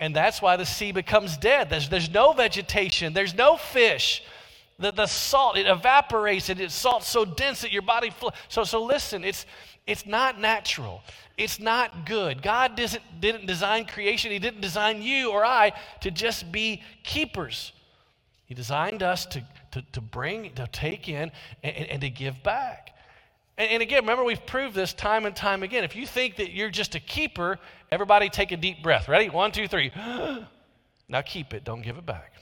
And 0.00 0.14
that's 0.14 0.40
why 0.40 0.56
the 0.56 0.66
sea 0.66 0.92
becomes 0.92 1.36
dead. 1.36 1.70
There's, 1.70 1.88
there's 1.88 2.10
no 2.10 2.32
vegetation, 2.32 3.12
there's 3.12 3.34
no 3.34 3.56
fish. 3.56 4.22
The, 4.78 4.92
the 4.92 5.06
salt, 5.06 5.58
it 5.58 5.66
evaporates 5.66 6.50
and 6.50 6.60
it's 6.60 6.74
salt 6.74 7.02
so 7.02 7.24
dense 7.24 7.62
that 7.62 7.72
your 7.72 7.82
body 7.82 8.10
fl- 8.10 8.28
so 8.48 8.62
so 8.62 8.84
listen, 8.84 9.24
it's 9.24 9.44
it's 9.88 10.06
not 10.06 10.38
natural. 10.38 11.02
It's 11.38 11.58
not 11.58 12.04
good. 12.04 12.42
God 12.42 12.76
didn't, 12.76 13.00
didn't 13.20 13.46
design 13.46 13.86
creation. 13.86 14.30
He 14.30 14.38
didn't 14.38 14.60
design 14.60 15.00
you 15.00 15.30
or 15.30 15.44
I 15.44 15.72
to 16.02 16.10
just 16.10 16.52
be 16.52 16.82
keepers. 17.04 17.72
He 18.44 18.54
designed 18.54 19.02
us 19.02 19.24
to, 19.26 19.42
to, 19.72 19.82
to 19.92 20.00
bring, 20.00 20.52
to 20.54 20.66
take 20.66 21.08
in, 21.08 21.32
and, 21.62 21.76
and 21.86 22.00
to 22.02 22.10
give 22.10 22.42
back. 22.42 22.94
And, 23.58 23.70
and 23.72 23.82
again, 23.82 24.00
remember, 24.00 24.24
we've 24.24 24.46
proved 24.46 24.74
this 24.74 24.94
time 24.94 25.26
and 25.26 25.36
time 25.36 25.62
again. 25.62 25.84
If 25.84 25.94
you 25.94 26.06
think 26.06 26.36
that 26.36 26.52
you're 26.52 26.70
just 26.70 26.94
a 26.94 27.00
keeper, 27.00 27.58
everybody 27.90 28.30
take 28.30 28.52
a 28.52 28.56
deep 28.56 28.82
breath. 28.82 29.08
Ready? 29.08 29.28
One, 29.28 29.52
two, 29.52 29.68
three. 29.68 29.90
now 31.08 31.20
keep 31.22 31.52
it, 31.52 31.64
don't 31.64 31.82
give 31.82 31.98
it 31.98 32.06
back. 32.06 32.32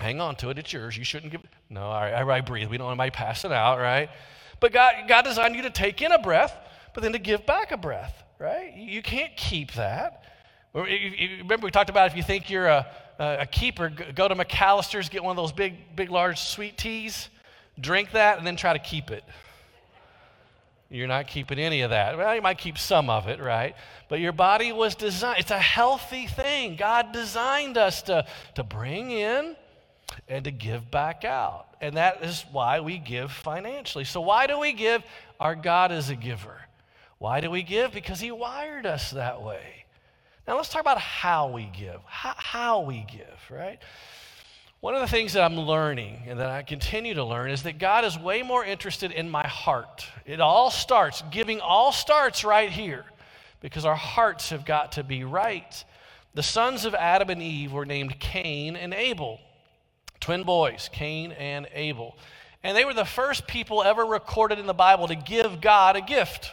Hang 0.00 0.20
on 0.20 0.34
to 0.36 0.48
it. 0.48 0.58
It's 0.58 0.72
yours. 0.72 0.96
You 0.96 1.04
shouldn't 1.04 1.30
give. 1.30 1.42
it. 1.42 1.50
No, 1.68 1.82
all 1.82 2.00
right, 2.00 2.14
all 2.14 2.24
right, 2.24 2.44
breathe. 2.44 2.68
We 2.68 2.78
don't 2.78 2.86
want 2.86 2.98
anybody 2.98 3.14
passing 3.14 3.52
out, 3.52 3.78
right? 3.78 4.08
But 4.58 4.72
God, 4.72 4.94
God 5.06 5.22
designed 5.22 5.54
you 5.54 5.62
to 5.62 5.70
take 5.70 6.00
in 6.00 6.10
a 6.10 6.18
breath, 6.18 6.56
but 6.94 7.02
then 7.02 7.12
to 7.12 7.18
give 7.18 7.44
back 7.46 7.70
a 7.70 7.76
breath, 7.76 8.22
right? 8.38 8.74
You 8.74 9.02
can't 9.02 9.36
keep 9.36 9.72
that. 9.72 10.24
Remember, 10.72 11.66
we 11.66 11.70
talked 11.70 11.90
about 11.90 12.06
if 12.06 12.16
you 12.16 12.22
think 12.22 12.48
you're 12.48 12.66
a, 12.66 12.86
a 13.18 13.46
keeper, 13.46 13.90
go 14.14 14.26
to 14.26 14.34
McAlister's, 14.34 15.08
get 15.08 15.22
one 15.22 15.32
of 15.32 15.36
those 15.36 15.52
big, 15.52 15.96
big, 15.96 16.10
large 16.10 16.40
sweet 16.40 16.78
teas, 16.78 17.28
drink 17.78 18.12
that, 18.12 18.38
and 18.38 18.46
then 18.46 18.56
try 18.56 18.72
to 18.72 18.78
keep 18.78 19.10
it. 19.10 19.24
You're 20.90 21.06
not 21.06 21.28
keeping 21.28 21.60
any 21.60 21.82
of 21.82 21.90
that. 21.90 22.18
Well, 22.18 22.34
you 22.34 22.42
might 22.42 22.58
keep 22.58 22.76
some 22.76 23.08
of 23.08 23.28
it, 23.28 23.40
right? 23.40 23.76
But 24.08 24.18
your 24.18 24.32
body 24.32 24.72
was 24.72 24.96
designed, 24.96 25.38
it's 25.38 25.52
a 25.52 25.58
healthy 25.58 26.26
thing. 26.26 26.74
God 26.74 27.12
designed 27.12 27.78
us 27.78 28.02
to, 28.02 28.26
to 28.56 28.64
bring 28.64 29.12
in 29.12 29.54
and 30.28 30.44
to 30.44 30.50
give 30.50 30.90
back 30.90 31.24
out. 31.24 31.66
And 31.80 31.96
that 31.96 32.24
is 32.24 32.44
why 32.50 32.80
we 32.80 32.98
give 32.98 33.30
financially. 33.30 34.04
So, 34.04 34.20
why 34.20 34.48
do 34.48 34.58
we 34.58 34.72
give? 34.72 35.04
Our 35.38 35.54
God 35.54 35.92
is 35.92 36.10
a 36.10 36.16
giver. 36.16 36.60
Why 37.18 37.40
do 37.40 37.50
we 37.50 37.62
give? 37.62 37.92
Because 37.92 38.18
He 38.18 38.32
wired 38.32 38.84
us 38.84 39.12
that 39.12 39.42
way. 39.42 39.84
Now, 40.48 40.56
let's 40.56 40.68
talk 40.68 40.80
about 40.80 40.98
how 40.98 41.48
we 41.48 41.64
give. 41.66 42.00
How, 42.04 42.34
how 42.36 42.80
we 42.80 43.06
give, 43.08 43.38
right? 43.48 43.78
One 44.80 44.94
of 44.94 45.02
the 45.02 45.08
things 45.08 45.34
that 45.34 45.42
I'm 45.42 45.60
learning 45.60 46.22
and 46.26 46.40
that 46.40 46.48
I 46.48 46.62
continue 46.62 47.12
to 47.12 47.24
learn 47.24 47.50
is 47.50 47.64
that 47.64 47.78
God 47.78 48.06
is 48.06 48.18
way 48.18 48.42
more 48.42 48.64
interested 48.64 49.12
in 49.12 49.28
my 49.28 49.46
heart. 49.46 50.06
It 50.24 50.40
all 50.40 50.70
starts, 50.70 51.22
giving 51.30 51.60
all 51.60 51.92
starts 51.92 52.44
right 52.44 52.70
here 52.70 53.04
because 53.60 53.84
our 53.84 53.94
hearts 53.94 54.48
have 54.48 54.64
got 54.64 54.92
to 54.92 55.04
be 55.04 55.22
right. 55.22 55.84
The 56.32 56.42
sons 56.42 56.86
of 56.86 56.94
Adam 56.94 57.28
and 57.28 57.42
Eve 57.42 57.72
were 57.72 57.84
named 57.84 58.18
Cain 58.20 58.74
and 58.74 58.94
Abel, 58.94 59.38
twin 60.18 60.44
boys, 60.44 60.88
Cain 60.90 61.32
and 61.32 61.68
Abel. 61.74 62.16
And 62.62 62.74
they 62.74 62.86
were 62.86 62.94
the 62.94 63.04
first 63.04 63.46
people 63.46 63.82
ever 63.82 64.06
recorded 64.06 64.58
in 64.58 64.66
the 64.66 64.72
Bible 64.72 65.08
to 65.08 65.14
give 65.14 65.60
God 65.60 65.96
a 65.96 66.00
gift. 66.00 66.52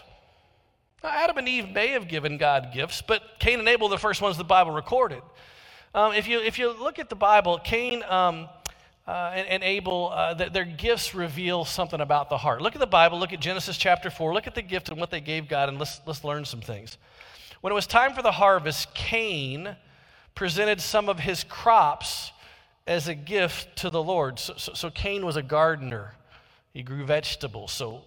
Now, 1.01 1.12
Adam 1.12 1.38
and 1.38 1.48
Eve 1.48 1.69
may 1.69 1.89
have 1.89 2.10
given 2.10 2.38
God 2.38 2.72
gifts, 2.74 3.01
but 3.01 3.22
Cain 3.39 3.60
and 3.60 3.69
Abel 3.69 3.88
are 3.88 3.91
the 3.91 3.98
first 3.98 4.22
ones 4.22 4.36
the 4.36 4.43
Bible 4.43 4.72
recorded. 4.72 5.22
Um, 5.94 6.13
if, 6.13 6.27
you, 6.27 6.39
if 6.39 6.60
you 6.60 6.77
look 6.77 7.00
at 7.00 7.10
the 7.10 7.15
Bible, 7.15 7.60
Cain 7.63 8.03
um, 8.03 8.50
uh, 9.08 9.32
and, 9.34 9.48
and, 9.48 9.63
Abel, 9.63 10.12
uh, 10.13 10.36
th- 10.36 10.51
their 10.51 10.65
gifts 10.65 11.15
reveal 11.15 11.63
something 11.63 12.01
about 12.01 12.29
the 12.29 12.38
heart. 12.38 12.62
Look 12.62 12.75
at 12.75 12.79
the 12.79 12.86
Bible, 12.86 13.17
look 13.20 13.32
at 13.32 13.39
Genesis 13.39 13.77
chapter 13.77 14.10
4, 14.10 14.34
look 14.34 14.48
at 14.48 14.56
the 14.56 14.62
gift 14.62 14.89
and 14.89 15.00
what 15.00 15.12
they 15.12 15.22
gave 15.22 15.48
God, 15.48 15.70
and 15.70 15.79
let's, 15.79 16.01
let's 16.06 16.24
learn 16.25 16.44
some 16.44 16.60
things. 16.60 16.98
When 17.62 17.72
it 17.72 17.75
was 17.75 17.88
time 17.88 18.13
for 18.13 18.22
the 18.22 18.34
harvest, 18.34 18.94
Cain 18.94 19.75
presented 20.36 20.82
some 20.82 21.08
of 21.08 21.20
his 21.20 21.46
crops 21.46 22.32
as 22.86 23.08
a 23.08 23.15
gift 23.15 23.77
to 23.77 23.89
the 23.89 24.03
Lord. 24.03 24.39
So, 24.39 24.53
so, 24.58 24.74
so 24.74 24.89
Cain 24.89 25.25
was 25.25 25.38
a 25.38 25.41
gardener, 25.41 26.13
he 26.74 26.84
grew 26.84 27.06
vegetables. 27.06 27.72
So 27.72 28.03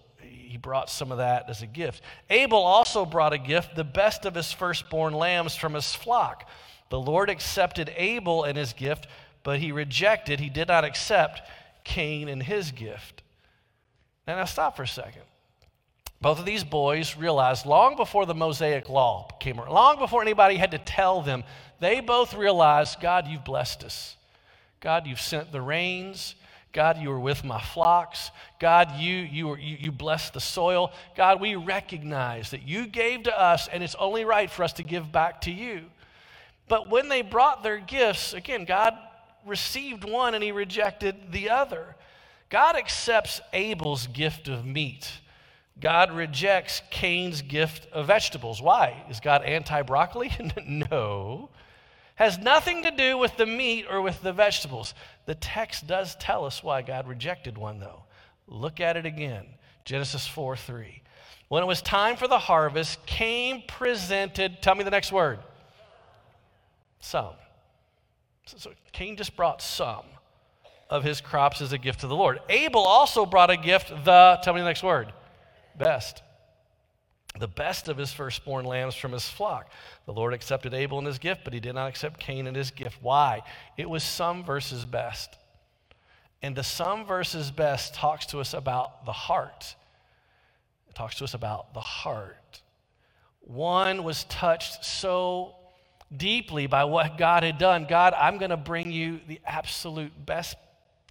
he 0.51 0.57
brought 0.57 0.89
some 0.89 1.11
of 1.11 1.17
that 1.17 1.49
as 1.49 1.61
a 1.61 1.67
gift. 1.67 2.03
Abel 2.29 2.59
also 2.59 3.05
brought 3.05 3.33
a 3.33 3.37
gift, 3.37 3.75
the 3.75 3.83
best 3.83 4.25
of 4.25 4.35
his 4.35 4.51
firstborn 4.51 5.13
lambs 5.13 5.55
from 5.55 5.73
his 5.73 5.95
flock. 5.95 6.47
The 6.91 6.99
Lord 6.99 7.29
accepted 7.29 7.89
Abel 7.95 8.43
and 8.43 8.57
his 8.57 8.73
gift, 8.73 9.07
but 9.43 9.59
he 9.59 9.71
rejected, 9.71 10.41
he 10.41 10.49
did 10.49 10.67
not 10.67 10.83
accept 10.83 11.41
Cain 11.85 12.27
and 12.27 12.43
his 12.43 12.71
gift. 12.71 13.23
Now, 14.27 14.35
now 14.35 14.43
stop 14.43 14.75
for 14.75 14.83
a 14.83 14.87
second. 14.87 15.21
Both 16.19 16.37
of 16.37 16.45
these 16.45 16.65
boys 16.65 17.15
realized 17.15 17.65
long 17.65 17.95
before 17.95 18.25
the 18.25 18.35
Mosaic 18.35 18.89
law 18.89 19.29
came 19.39 19.57
around, 19.57 19.71
long 19.71 19.99
before 19.99 20.21
anybody 20.21 20.57
had 20.57 20.71
to 20.71 20.77
tell 20.79 21.21
them, 21.21 21.45
they 21.79 22.01
both 22.01 22.33
realized, 22.33 22.99
God, 22.99 23.25
you've 23.25 23.45
blessed 23.45 23.85
us. 23.85 24.17
God, 24.81 25.07
you've 25.07 25.21
sent 25.21 25.53
the 25.53 25.61
rains. 25.61 26.35
God, 26.73 26.97
you 26.97 27.09
are 27.11 27.19
with 27.19 27.45
my 27.45 27.61
flocks. 27.61 28.31
God, 28.59 28.99
you, 28.99 29.15
you, 29.15 29.55
you, 29.55 29.77
you 29.79 29.91
bless 29.93 30.29
the 30.29 30.41
soil. 30.41 30.91
God, 31.15 31.39
we 31.39 31.55
recognize 31.55 32.51
that 32.51 32.67
you 32.67 32.85
gave 32.85 33.23
to 33.23 33.41
us, 33.41 33.69
and 33.69 33.81
it's 33.81 33.95
only 33.95 34.25
right 34.25 34.51
for 34.51 34.63
us 34.63 34.73
to 34.73 34.83
give 34.83 35.09
back 35.09 35.39
to 35.41 35.51
you. 35.51 35.85
But 36.71 36.89
when 36.89 37.09
they 37.09 37.21
brought 37.21 37.63
their 37.63 37.79
gifts, 37.79 38.31
again, 38.31 38.63
God 38.63 38.97
received 39.45 40.05
one 40.05 40.35
and 40.35 40.41
he 40.41 40.53
rejected 40.53 41.33
the 41.33 41.49
other. 41.49 41.97
God 42.49 42.77
accepts 42.77 43.41
Abel's 43.51 44.07
gift 44.07 44.47
of 44.47 44.65
meat. 44.65 45.19
God 45.81 46.13
rejects 46.13 46.81
Cain's 46.89 47.41
gift 47.41 47.91
of 47.91 48.07
vegetables. 48.07 48.61
Why? 48.61 49.03
Is 49.09 49.19
God 49.19 49.43
anti 49.43 49.81
broccoli? 49.81 50.31
no. 50.65 51.49
Has 52.15 52.37
nothing 52.37 52.83
to 52.83 52.91
do 52.91 53.17
with 53.17 53.35
the 53.35 53.45
meat 53.45 53.85
or 53.91 54.01
with 54.01 54.21
the 54.21 54.31
vegetables. 54.31 54.93
The 55.25 55.35
text 55.35 55.87
does 55.87 56.15
tell 56.15 56.45
us 56.45 56.63
why 56.63 56.83
God 56.83 57.05
rejected 57.05 57.57
one, 57.57 57.81
though. 57.81 58.03
Look 58.47 58.79
at 58.79 58.95
it 58.95 59.05
again 59.05 59.45
Genesis 59.83 60.25
4 60.25 60.55
3. 60.55 61.01
When 61.49 61.63
it 61.63 61.67
was 61.67 61.81
time 61.81 62.15
for 62.15 62.29
the 62.29 62.39
harvest, 62.39 63.05
Cain 63.05 63.65
presented, 63.67 64.61
tell 64.61 64.75
me 64.75 64.85
the 64.85 64.89
next 64.89 65.11
word 65.11 65.39
some. 67.01 67.33
So 68.45 68.71
Cain 68.91 69.17
just 69.17 69.35
brought 69.35 69.61
some 69.61 70.03
of 70.89 71.03
his 71.03 71.21
crops 71.21 71.61
as 71.61 71.71
a 71.73 71.77
gift 71.77 72.01
to 72.01 72.07
the 72.07 72.15
Lord. 72.15 72.39
Abel 72.49 72.81
also 72.81 73.25
brought 73.25 73.49
a 73.49 73.57
gift, 73.57 73.89
the, 74.03 74.39
tell 74.43 74.53
me 74.53 74.59
the 74.59 74.65
next 74.65 74.83
word, 74.83 75.13
best. 75.77 76.21
The 77.39 77.47
best 77.47 77.87
of 77.87 77.97
his 77.97 78.11
firstborn 78.11 78.65
lambs 78.65 78.95
from 78.95 79.13
his 79.13 79.27
flock. 79.27 79.71
The 80.05 80.11
Lord 80.11 80.33
accepted 80.33 80.73
Abel 80.73 80.97
and 80.97 81.07
his 81.07 81.17
gift, 81.17 81.41
but 81.45 81.53
he 81.53 81.61
did 81.61 81.75
not 81.75 81.87
accept 81.87 82.19
Cain 82.19 82.45
and 82.45 82.57
his 82.57 82.71
gift. 82.71 82.97
Why? 83.01 83.41
It 83.77 83.89
was 83.89 84.03
some 84.03 84.43
versus 84.43 84.83
best. 84.83 85.37
And 86.41 86.55
the 86.55 86.63
some 86.63 87.05
versus 87.05 87.51
best 87.51 87.93
talks 87.93 88.25
to 88.27 88.39
us 88.39 88.53
about 88.53 89.05
the 89.05 89.13
heart. 89.13 89.75
It 90.89 90.95
talks 90.95 91.15
to 91.19 91.23
us 91.23 91.33
about 91.33 91.73
the 91.73 91.79
heart. 91.79 92.61
One 93.39 94.03
was 94.03 94.25
touched 94.25 94.83
so 94.83 95.55
deeply 96.15 96.67
by 96.67 96.83
what 96.83 97.17
God 97.17 97.43
had 97.43 97.57
done. 97.57 97.85
God, 97.87 98.13
I'm 98.13 98.37
going 98.37 98.51
to 98.51 98.57
bring 98.57 98.91
you 98.91 99.19
the 99.27 99.39
absolute 99.45 100.11
best 100.25 100.55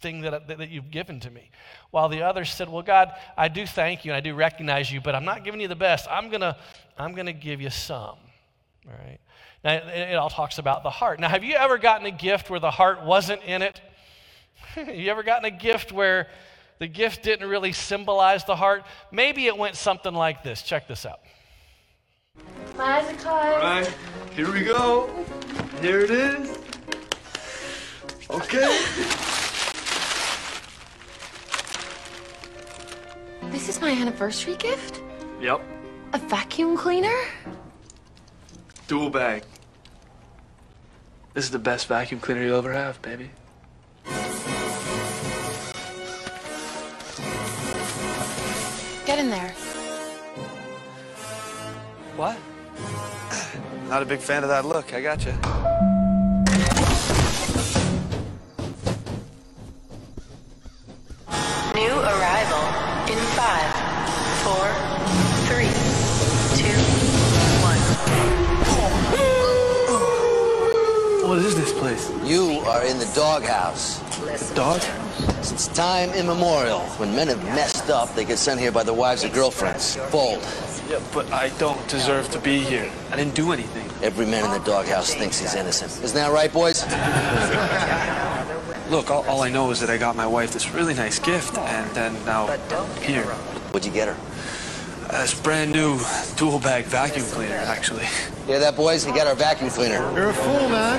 thing 0.00 0.23
that, 0.23 0.49
that, 0.49 0.59
that 0.59 0.71
you've 0.71 0.90
given 0.90 1.21
to 1.21 1.30
me. 1.30 1.50
While 1.90 2.09
the 2.09 2.23
other 2.23 2.45
said, 2.45 2.69
Well, 2.69 2.83
God, 2.83 3.12
I 3.37 3.49
do 3.49 3.66
thank 3.66 4.04
you 4.04 4.12
and 4.12 4.16
I 4.16 4.21
do 4.21 4.35
recognize 4.35 4.90
you, 4.90 5.00
but 5.00 5.14
I'm 5.14 5.25
not 5.25 5.45
giving 5.45 5.61
you 5.61 5.69
the 5.69 5.76
best. 5.76 6.07
I'm 6.11 6.28
going 6.28 6.40
to 6.40 6.57
I'm 6.99 7.12
going 7.12 7.26
to 7.26 7.33
give 7.33 7.61
you 7.61 7.71
some. 7.71 8.16
All 8.87 8.99
right. 8.99 9.19
Now, 9.62 9.75
it, 9.75 10.11
it 10.12 10.14
all 10.16 10.30
talks 10.30 10.59
about 10.59 10.83
the 10.83 10.90
heart. 10.90 11.21
Now, 11.21 11.28
have 11.28 11.45
you 11.45 11.54
ever 11.54 11.78
gotten 11.78 12.07
a 12.07 12.11
gift 12.11 12.50
where 12.50 12.61
the 12.61 12.71
heart 12.71 13.04
wasn't 13.04 13.42
in 13.45 13.62
it? 13.62 13.80
you 14.76 15.11
ever 15.11 15.23
gotten 15.23 15.45
a 15.45 15.50
gift 15.50 15.92
where 15.92 16.28
the 16.78 16.88
gift 16.88 17.23
didn't 17.23 17.49
really 17.49 17.73
symbolize 17.73 18.45
the 18.45 18.57
heart? 18.57 18.85
Maybe 19.11 19.47
it 19.47 19.57
went 19.57 19.76
something 19.76 20.14
like 20.14 20.42
this. 20.42 20.62
Check 20.62 20.88
this 20.88 21.04
out. 21.07 21.21
All 22.80 22.87
right, 22.87 23.94
here 24.34 24.50
we 24.50 24.64
go. 24.64 25.10
Here 25.82 26.00
it 26.00 26.10
is. 26.10 26.58
Okay. 28.30 28.78
This 33.50 33.68
is 33.68 33.82
my 33.82 33.90
anniversary 33.90 34.56
gift? 34.56 35.02
Yep. 35.42 35.60
A 36.14 36.18
vacuum 36.18 36.75
cleaner? 36.75 37.18
Dual 38.88 39.10
bag. 39.10 39.44
This 41.34 41.44
is 41.44 41.50
the 41.50 41.58
best 41.58 41.87
vacuum 41.87 42.18
cleaner 42.18 42.42
you'll 42.42 42.56
ever 42.56 42.72
have, 42.72 43.02
baby. 43.02 43.30
Get 49.04 49.18
in 49.18 49.28
there. 49.28 49.50
What? 52.16 52.38
Not 53.89 54.03
a 54.03 54.07
big 54.07 54.21
fan 54.21 54.43
of 54.43 54.49
that 54.49 54.65
look. 54.65 54.93
I 54.95 55.00
got 55.00 55.25
you. 55.25 55.33
New 61.75 61.97
arrival 61.99 62.65
in 63.11 63.19
five, 63.35 63.71
four, 64.45 64.67
three, 65.49 65.73
two, 66.57 66.79
one. 67.62 67.79
What 71.29 71.39
is 71.39 71.55
this 71.55 71.73
place? 71.73 72.11
You 72.25 72.61
are 72.67 72.85
in 72.85 72.99
the 72.99 73.11
doghouse. 73.15 73.99
The 74.21 74.53
doghouse? 74.55 75.47
Since 75.49 75.69
time 75.69 76.11
immemorial, 76.11 76.81
when 76.99 77.15
men 77.15 77.29
have 77.29 77.43
messed 77.45 77.91
up, 77.91 78.15
they 78.15 78.25
get 78.25 78.39
sent 78.39 78.61
here 78.61 78.73
by 78.73 78.83
their 78.83 78.95
wives 78.95 79.25
or 79.25 79.29
girlfriends. 79.29 79.97
Bold. 80.12 80.43
Yeah, 80.90 81.00
but 81.14 81.32
I 81.32 81.50
don't 81.50 81.87
deserve 81.87 82.28
to 82.30 82.40
be 82.40 82.59
here. 82.59 82.90
I 83.12 83.16
didn't 83.16 83.37
do 83.37 83.52
anything. 83.52 83.88
Every 84.02 84.26
man 84.26 84.44
in 84.44 84.50
the 84.50 84.66
doghouse 84.66 85.14
thinks 85.14 85.38
he's 85.38 85.54
innocent. 85.54 86.02
Isn't 86.02 86.16
that 86.16 86.32
right, 86.32 86.52
boys? 86.52 86.82
Look, 88.90 89.09
all, 89.09 89.25
all, 89.28 89.42
I 89.42 89.50
know 89.50 89.70
is 89.70 89.78
that 89.78 89.88
I 89.88 89.97
got 89.97 90.16
my 90.16 90.26
wife 90.26 90.52
this 90.52 90.75
really 90.75 90.94
nice 90.94 91.20
gift, 91.20 91.56
and 91.56 91.88
then 91.92 92.12
now 92.25 92.49
here. 93.02 93.23
What'd 93.70 93.87
you 93.87 93.92
get 93.92 94.09
her? 94.09 94.16
Uh, 95.09 95.23
this 95.23 95.40
brand 95.40 95.70
new 95.70 96.00
dual 96.37 96.59
bag 96.59 96.87
vacuum 96.87 97.25
cleaner, 97.26 97.54
actually. 97.54 98.06
Hear 98.49 98.59
that, 98.59 98.75
boys? 98.75 99.04
He 99.04 99.12
got 99.12 99.28
our 99.28 99.37
vacuum 99.37 99.70
cleaner. 99.70 99.99
You're 100.16 100.30
a 100.30 100.35
fool, 100.35 100.68
man. 100.70 100.99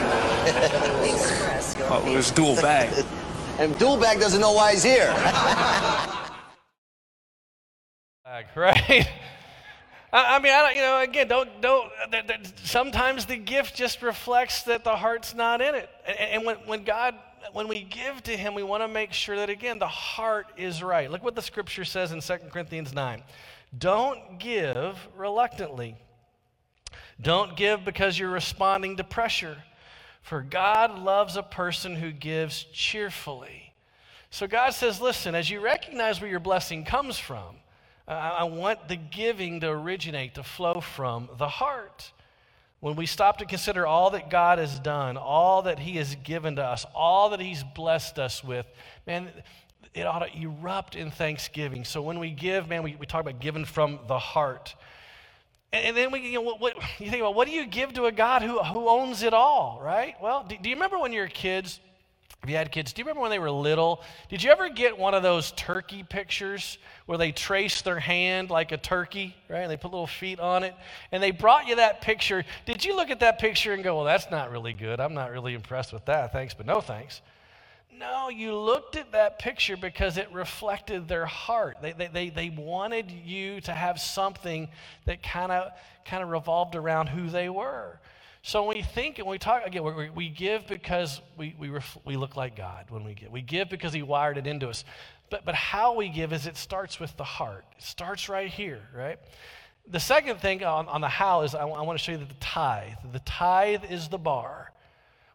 well, 1.89 2.07
it 2.07 2.15
was 2.15 2.31
dual 2.31 2.55
bag. 2.55 3.05
And 3.59 3.77
dual 3.77 3.99
bag 3.99 4.19
doesn't 4.19 4.41
know 4.41 4.53
why 4.53 4.71
he's 4.71 4.81
here. 4.81 5.13
right? 8.55 9.10
I, 10.13 10.39
mean, 10.39 10.51
I 10.51 10.61
don't, 10.61 10.75
you 10.75 10.81
know, 10.81 11.01
again, 11.01 11.27
don't, 11.27 11.61
don't, 11.61 11.89
th- 12.11 12.27
th- 12.27 12.39
sometimes 12.63 13.25
the 13.25 13.37
gift 13.37 13.75
just 13.75 14.01
reflects 14.01 14.63
that 14.63 14.83
the 14.83 14.95
heart's 14.95 15.33
not 15.33 15.61
in 15.61 15.73
it. 15.73 15.89
And, 16.05 16.19
and 16.19 16.45
when, 16.45 16.57
when 16.65 16.83
God, 16.83 17.15
when 17.53 17.69
we 17.69 17.83
give 17.83 18.21
to 18.23 18.35
Him, 18.35 18.53
we 18.53 18.63
want 18.63 18.83
to 18.83 18.89
make 18.89 19.13
sure 19.13 19.37
that, 19.37 19.49
again, 19.49 19.79
the 19.79 19.87
heart 19.87 20.47
is 20.57 20.83
right. 20.83 21.09
Look 21.09 21.23
what 21.23 21.35
the 21.35 21.41
scripture 21.41 21.85
says 21.85 22.11
in 22.11 22.19
2 22.19 22.49
Corinthians 22.51 22.93
9. 22.93 23.23
Don't 23.77 24.37
give 24.37 24.97
reluctantly. 25.15 25.95
Don't 27.21 27.55
give 27.55 27.85
because 27.85 28.19
you're 28.19 28.29
responding 28.29 28.97
to 28.97 29.03
pressure. 29.05 29.57
For 30.21 30.41
God 30.41 30.99
loves 30.99 31.37
a 31.37 31.43
person 31.43 31.95
who 31.95 32.11
gives 32.11 32.63
cheerfully. 32.73 33.73
So 34.29 34.47
God 34.47 34.73
says, 34.73 35.01
listen, 35.01 35.35
as 35.35 35.49
you 35.49 35.59
recognize 35.61 36.21
where 36.21 36.29
your 36.29 36.39
blessing 36.39 36.85
comes 36.85 37.17
from, 37.17 37.57
I 38.07 38.43
want 38.43 38.87
the 38.87 38.95
giving 38.95 39.59
to 39.61 39.69
originate, 39.69 40.35
to 40.35 40.43
flow 40.43 40.81
from 40.81 41.29
the 41.37 41.47
heart. 41.47 42.11
When 42.79 42.95
we 42.95 43.05
stop 43.05 43.37
to 43.37 43.45
consider 43.45 43.85
all 43.85 44.09
that 44.11 44.29
God 44.29 44.57
has 44.57 44.79
done, 44.79 45.15
all 45.15 45.61
that 45.63 45.77
He 45.77 45.97
has 45.97 46.15
given 46.15 46.55
to 46.55 46.63
us, 46.63 46.85
all 46.95 47.29
that 47.29 47.39
He's 47.39 47.63
blessed 47.63 48.17
us 48.17 48.43
with, 48.43 48.65
man, 49.05 49.29
it 49.93 50.07
ought 50.07 50.19
to 50.19 50.37
erupt 50.37 50.95
in 50.95 51.11
thanksgiving. 51.11 51.85
So 51.85 52.01
when 52.01 52.17
we 52.17 52.31
give, 52.31 52.67
man, 52.67 52.81
we, 52.81 52.95
we 52.95 53.05
talk 53.05 53.21
about 53.21 53.39
giving 53.39 53.65
from 53.65 53.99
the 54.07 54.17
heart. 54.17 54.73
And, 55.71 55.85
and 55.85 55.97
then 55.97 56.11
we, 56.11 56.21
you 56.21 56.33
know, 56.33 56.41
what, 56.41 56.59
what, 56.59 56.75
you 56.99 57.09
think 57.09 57.21
about 57.21 57.35
what 57.35 57.47
do 57.47 57.53
you 57.53 57.67
give 57.67 57.93
to 57.93 58.05
a 58.05 58.11
God 58.11 58.41
who, 58.41 58.57
who 58.59 58.89
owns 58.89 59.21
it 59.21 59.33
all, 59.33 59.79
right? 59.83 60.15
Well, 60.21 60.45
do, 60.47 60.57
do 60.59 60.69
you 60.69 60.75
remember 60.75 60.97
when 60.97 61.13
you 61.13 61.21
were 61.21 61.27
kids? 61.27 61.79
If 62.43 62.49
you 62.49 62.55
had 62.55 62.71
kids, 62.71 62.91
do 62.91 63.01
you 63.01 63.05
remember 63.05 63.21
when 63.21 63.31
they 63.31 63.39
were 63.39 63.51
little? 63.51 64.01
Did 64.29 64.41
you 64.41 64.49
ever 64.51 64.69
get 64.69 64.97
one 64.97 65.13
of 65.13 65.21
those 65.21 65.51
turkey 65.51 66.03
pictures 66.03 66.79
where 67.05 67.17
they 67.17 67.31
trace 67.31 67.81
their 67.83 67.99
hand 67.99 68.49
like 68.49 68.71
a 68.71 68.77
turkey, 68.77 69.35
right? 69.47 69.59
And 69.59 69.69
they 69.69 69.77
put 69.77 69.91
little 69.91 70.07
feet 70.07 70.39
on 70.39 70.63
it. 70.63 70.73
And 71.11 71.21
they 71.21 71.31
brought 71.31 71.67
you 71.67 71.75
that 71.75 72.01
picture. 72.01 72.43
Did 72.65 72.83
you 72.83 72.95
look 72.95 73.11
at 73.11 73.19
that 73.19 73.37
picture 73.37 73.73
and 73.73 73.83
go, 73.83 73.95
well, 73.95 74.05
that's 74.05 74.31
not 74.31 74.51
really 74.51 74.73
good. 74.73 74.99
I'm 74.99 75.13
not 75.13 75.31
really 75.31 75.53
impressed 75.53 75.93
with 75.93 76.05
that. 76.05 76.33
Thanks, 76.33 76.53
but 76.55 76.65
no 76.65 76.81
thanks. 76.81 77.21
No, 78.01 78.29
you 78.29 78.55
looked 78.55 78.95
at 78.95 79.11
that 79.11 79.37
picture 79.37 79.77
because 79.77 80.17
it 80.17 80.31
reflected 80.33 81.07
their 81.07 81.27
heart. 81.27 81.77
They, 81.83 81.91
they, 81.91 82.07
they, 82.07 82.29
they 82.29 82.49
wanted 82.49 83.11
you 83.11 83.61
to 83.61 83.71
have 83.71 83.99
something 83.99 84.69
that 85.05 85.21
kind 85.21 85.51
of 85.51 85.71
kind 86.03 86.23
of 86.23 86.29
revolved 86.29 86.75
around 86.75 87.07
who 87.07 87.29
they 87.29 87.47
were. 87.47 87.99
So 88.43 88.63
when 88.63 88.77
we 88.77 88.83
think 88.83 89.19
and 89.19 89.27
we 89.27 89.37
talk 89.37 89.65
again, 89.65 89.83
we, 89.83 90.09
we 90.09 90.29
give 90.29 90.67
because 90.67 91.21
we, 91.37 91.55
we, 91.59 91.69
ref, 91.69 91.97
we 92.05 92.17
look 92.17 92.35
like 92.35 92.55
God 92.55 92.85
when 92.89 93.03
we 93.03 93.13
give. 93.13 93.31
We 93.31 93.41
give 93.41 93.69
because 93.69 93.93
He 93.93 94.01
wired 94.01 94.37
it 94.37 94.47
into 94.47 94.67
us. 94.67 94.83
But, 95.29 95.45
but 95.45 95.55
how 95.55 95.95
we 95.95 96.09
give 96.09 96.33
is 96.33 96.47
it 96.47 96.57
starts 96.57 96.99
with 96.99 97.15
the 97.17 97.23
heart. 97.23 97.65
It 97.77 97.83
starts 97.83 98.29
right 98.29 98.49
here, 98.49 98.81
right? 98.95 99.19
The 99.87 99.99
second 99.99 100.39
thing 100.39 100.63
on, 100.63 100.87
on 100.87 101.01
the 101.01 101.07
how 101.07 101.43
is 101.43 101.53
I, 101.53 101.61
I 101.61 101.81
want 101.81 101.97
to 101.97 102.03
show 102.03 102.13
you 102.13 102.17
that 102.17 102.29
the 102.29 102.35
tithe. 102.35 102.93
The 103.11 103.19
tithe 103.19 103.83
is 103.89 104.09
the 104.09 104.17
bar. 104.17 104.71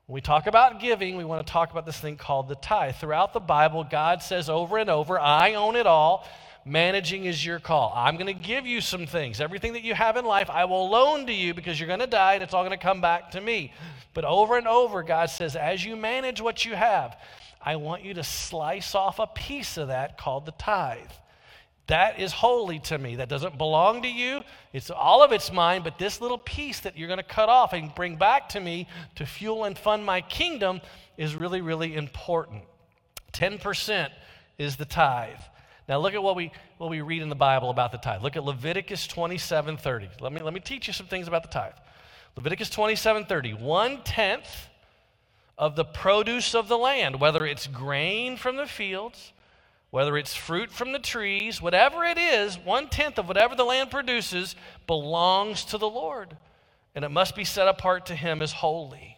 When 0.07 0.15
we 0.15 0.21
talk 0.21 0.47
about 0.47 0.81
giving, 0.81 1.17
we 1.17 1.25
want 1.25 1.47
to 1.47 1.53
talk 1.53 1.71
about 1.71 1.87
this 1.87 1.99
thing 1.99 2.17
called 2.17 2.49
the 2.49 2.55
tithe. 2.57 2.97
Throughout 2.97 3.33
the 3.33 3.41
Bible, 3.41 3.85
God 3.85 4.23
says 4.23 4.49
over 4.49 4.79
and 4.79 4.91
over, 4.91 5.19
I 5.19 5.55
own 5.55 5.77
it 5.77 5.87
all. 5.87 6.27
Managing 6.69 7.27
is 7.27 7.47
your 7.47 7.61
call. 7.61 7.93
I'm 7.95 8.17
going 8.17 8.27
to 8.27 8.33
give 8.33 8.67
you 8.67 8.81
some 8.81 9.07
things. 9.07 9.41
Everything 9.41 9.75
that 9.75 9.85
you 9.85 9.95
have 9.95 10.17
in 10.17 10.25
life, 10.25 10.51
I 10.51 10.65
will 10.65 10.91
loan 10.91 11.25
to 11.27 11.33
you 11.33 11.55
because 11.55 11.79
you're 11.79 11.87
going 11.87 12.01
to 12.01 12.09
die 12.09 12.35
and 12.35 12.43
it's 12.43 12.53
all 12.53 12.65
going 12.65 12.77
to 12.77 12.85
come 12.85 13.01
back 13.01 13.31
to 13.31 13.41
me. 13.41 13.73
But 14.15 14.25
over 14.25 14.59
and 14.59 14.67
over, 14.67 15.05
God 15.05 15.31
says, 15.31 15.55
as 15.55 15.85
you 15.85 15.95
manage 15.95 16.41
what 16.41 16.65
you 16.65 16.75
have, 16.75 17.17
I 17.63 17.77
want 17.77 18.03
you 18.03 18.15
to 18.15 18.25
slice 18.25 18.97
off 18.97 19.21
a 19.21 19.29
piece 19.29 19.77
of 19.77 19.89
that 19.89 20.19
called 20.19 20.45
the 20.45 20.53
tithe. 20.53 20.99
That 21.87 22.19
is 22.19 22.33
holy 22.33 22.81
to 22.81 22.99
me. 22.99 23.15
That 23.15 23.29
doesn't 23.29 23.59
belong 23.59 24.03
to 24.03 24.09
you. 24.09 24.41
It's 24.73 24.91
all 24.91 25.23
of 25.23 25.31
it's 25.31 25.53
mine, 25.53 25.83
but 25.85 26.01
this 26.01 26.21
little 26.21 26.39
piece 26.39 26.81
that 26.81 26.99
you're 26.99 27.07
going 27.07 27.19
to 27.19 27.23
cut 27.23 27.49
off 27.49 27.75
and 27.75 27.95
bring 27.95 28.17
back 28.17 28.49
to 28.51 28.61
me 28.61 28.89
to 29.15 29.25
fuel 29.25 29.63
and 29.63 29.79
fund 29.79 30.05
my 30.05 30.21
kingdom 30.21 30.81
is 31.17 31.37
really, 31.37 31.61
really 31.61 31.95
important. 31.95 32.65
10% 33.35 34.09
is 34.59 34.75
the 34.75 34.85
tithe. 34.85 35.37
Now 35.89 35.99
look 35.99 36.15
at 36.15 36.23
what 36.23 36.37
we 36.37 36.53
what 36.79 36.91
we 36.91 37.01
read 37.01 37.23
in 37.23 37.29
the 37.29 37.35
Bible 37.35 37.71
about 37.71 37.93
the 37.93 37.99
tithe. 37.99 38.23
Look 38.23 38.37
at 38.37 38.45
Leviticus 38.45 39.07
27:30. 39.07 40.21
Let 40.21 40.33
me 40.33 40.41
let 40.41 40.55
me 40.55 40.61
teach 40.61 40.87
you 40.87 40.93
some 40.93 41.07
things 41.07 41.29
about 41.29 41.43
the 41.43 41.49
tithe. 41.49 41.75
Leviticus 42.37 42.71
27 42.71 43.27
30. 43.27 43.55
One 43.55 44.03
tenth 44.03 44.69
of 45.57 45.77
the 45.77 45.85
produce 45.85 46.55
of 46.55 46.69
the 46.69 46.77
land, 46.77 47.21
whether 47.21 47.47
it's 47.47 47.67
grain 47.67 48.37
from 48.37 48.57
the 48.57 48.67
fields 48.67 49.33
whether 49.91 50.19
it's 50.19 50.35
fruit 50.35 50.71
from 50.71 50.93
the 50.93 50.99
trees, 50.99 51.63
whatever 51.63 52.05
it 52.05 52.19
is, 52.19 52.59
one 52.59 52.89
tenth 52.89 53.19
of 53.19 53.29
whatever 53.29 53.55
the 53.55 53.65
land 53.65 53.91
produces 53.91 54.55
belongs 54.87 55.65
to 55.65 55.79
the 55.79 55.89
Lord, 55.89 56.37
and 56.95 57.05
it 57.05 57.11
must 57.11 57.35
be 57.35 57.45
set 57.45 57.69
apart 57.69 58.05
to 58.07 58.15
Him 58.15 58.43
as 58.43 58.53
holy. 58.53 59.16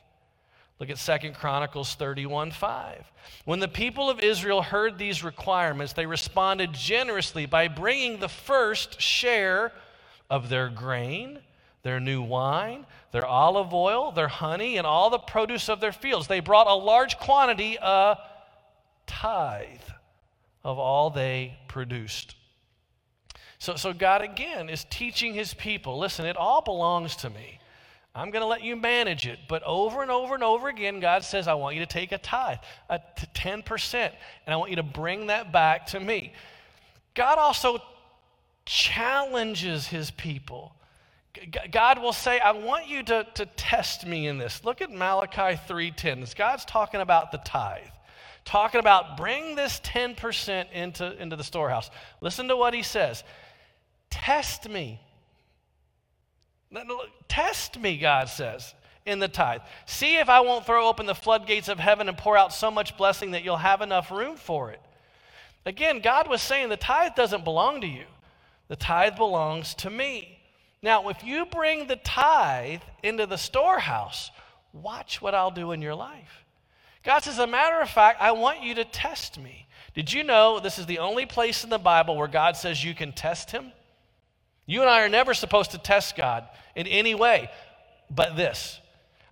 Look 0.81 0.91
at 0.91 0.99
Second 0.99 1.35
Chronicles 1.35 1.95
31 1.95 2.53
5. 2.53 3.11
When 3.45 3.59
the 3.59 3.69
people 3.69 4.09
of 4.09 4.21
Israel 4.21 4.63
heard 4.63 4.97
these 4.97 5.25
requirements, 5.25 5.93
they 5.93 6.07
responded 6.07 6.73
generously 6.73 7.47
by 7.47 7.69
bringing 7.69 8.19
the 8.21 8.29
first 8.29 9.01
share 9.01 9.73
of 10.31 10.49
their 10.49 10.69
grain, 10.69 11.41
their 11.83 11.99
new 11.99 12.23
wine, 12.23 12.87
their 13.11 13.27
olive 13.27 13.75
oil, 13.75 14.13
their 14.13 14.29
honey, 14.29 14.77
and 14.77 14.87
all 14.87 15.11
the 15.11 15.19
produce 15.19 15.69
of 15.69 15.81
their 15.81 15.93
fields. 15.93 16.29
They 16.29 16.41
brought 16.41 16.69
a 16.69 16.75
large 16.75 17.19
quantity, 17.19 17.77
a 17.81 18.19
tithe 19.07 19.81
of 20.63 20.79
all 20.79 21.11
they 21.11 21.59
produced. 21.67 22.37
So, 23.59 23.75
so 23.75 23.93
God 23.93 24.23
again 24.23 24.69
is 24.69 24.87
teaching 24.89 25.35
his 25.35 25.55
people 25.55 25.99
listen, 25.99 26.25
it 26.25 26.37
all 26.37 26.61
belongs 26.61 27.17
to 27.17 27.31
me. 27.31 27.59
I'm 28.15 28.31
going 28.31 28.43
to 28.43 28.47
let 28.47 28.63
you 28.63 28.75
manage 28.75 29.27
it. 29.27 29.39
But 29.49 29.63
over 29.63 30.03
and 30.03 30.11
over 30.11 30.35
and 30.35 30.43
over 30.43 30.69
again, 30.69 31.01
God 31.01 31.25
says, 31.25 31.47
I 31.47 31.55
want 31.55 31.77
you 31.77 31.81
to 31.81 31.87
take 31.87 32.13
a 32.13 32.19
tithe, 32.19 32.59
a 32.89 32.99
t- 32.99 33.27
10%, 33.35 33.95
and 33.95 34.13
I 34.55 34.57
want 34.57 34.71
you 34.71 34.77
to 34.77 34.83
bring 34.83 35.29
that 35.29 35.53
back 35.53 35.87
to 35.89 36.01
me. 36.01 36.33
God 37.15 37.39
also 37.39 37.81
challenges 38.65 39.87
his 39.87 40.11
people. 40.11 40.75
God 41.71 42.01
will 42.01 42.13
say, 42.13 42.41
I 42.41 42.53
want 42.53 42.89
you 42.89 43.03
to, 43.05 43.27
to 43.35 43.47
test 43.47 44.05
me 44.07 44.27
in 44.27 44.39
this. 44.39 44.65
Look 44.65 44.81
at 44.81 44.91
Malachi 44.91 45.61
3.10. 45.69 46.35
God's 46.35 46.65
talking 46.65 47.01
about 47.01 47.31
the 47.31 47.39
tithe 47.39 47.87
talking 48.49 48.81
about 48.81 49.19
bring 49.19 49.55
this 49.55 49.79
10% 49.81 50.73
into, 50.73 51.23
into 51.23 51.37
the 51.37 51.45
storehouse. 51.45 51.91
Listen 52.23 52.49
to 52.49 52.57
what 52.57 52.73
he 52.75 52.83
says 52.83 53.23
Test 54.11 54.69
me. 54.69 55.01
Test 57.29 57.79
me, 57.79 57.97
God 57.97 58.29
says, 58.29 58.75
in 59.07 59.19
the 59.19 59.29
tithe. 59.29 59.61
See 59.87 60.17
if 60.17 60.29
I 60.29 60.41
won't 60.41 60.67
throw 60.67 60.87
open 60.87 61.07
the 61.07 61.15
floodgates 61.15 61.69
of 61.69 61.79
heaven 61.79 62.09
and 62.09 62.19
pour 62.19 62.37
out 62.37 62.53
so 62.53 62.71
much 62.71 62.97
blessing 62.97 63.31
that 63.31 63.45
you'll 63.45 63.57
have 63.57 63.81
enough 63.81 64.11
room 64.11 64.37
for 64.37 64.71
it. 64.71 64.81
Again, 65.65 66.01
God 66.01 66.29
was 66.29 66.41
saying 66.43 66.69
the 66.69 66.77
tithe 66.77 67.15
doesn't 67.15 67.45
belong 67.45 67.81
to 67.81 67.87
you, 67.87 68.05
the 68.69 68.77
tithe 68.77 69.17
belongs 69.17 69.75
to 69.77 69.91
me. 69.91 70.39
Now, 70.83 71.09
if 71.09 71.25
you 71.25 71.47
bring 71.47 71.87
the 71.87 71.97
tithe 71.97 72.83
into 73.03 73.27
the 73.27 73.37
storehouse, 73.37 74.31
watch 74.73 75.21
what 75.21 75.35
I'll 75.35 75.51
do 75.51 75.73
in 75.73 75.83
your 75.83 75.95
life. 75.95 76.45
God 77.03 77.21
says, 77.21 77.35
as 77.35 77.41
a 77.41 77.47
matter 77.47 77.81
of 77.81 77.89
fact, 77.89 78.21
I 78.21 78.33
want 78.33 78.63
you 78.63 78.75
to 78.75 78.85
test 78.85 79.39
me. 79.41 79.67
Did 79.95 80.13
you 80.13 80.23
know 80.23 80.61
this 80.61 80.79
is 80.79 80.87
the 80.87 80.99
only 80.99 81.27
place 81.27 81.65
in 81.65 81.71
the 81.71 81.79
Bible 81.79 82.17
where 82.17 82.29
God 82.29 82.57
says 82.57 82.85
you 82.85 82.95
can 82.95 83.13
test 83.13 83.51
him? 83.51 83.73
You 84.69 84.83
and 84.83 84.91
I 84.91 85.01
are 85.01 85.09
never 85.09 85.33
supposed 85.33 85.71
to 85.71 85.79
test 85.79 86.15
God 86.15 86.47
in 86.77 86.87
any 86.87 87.15
way 87.15 87.51
but 88.11 88.37
this. 88.37 88.81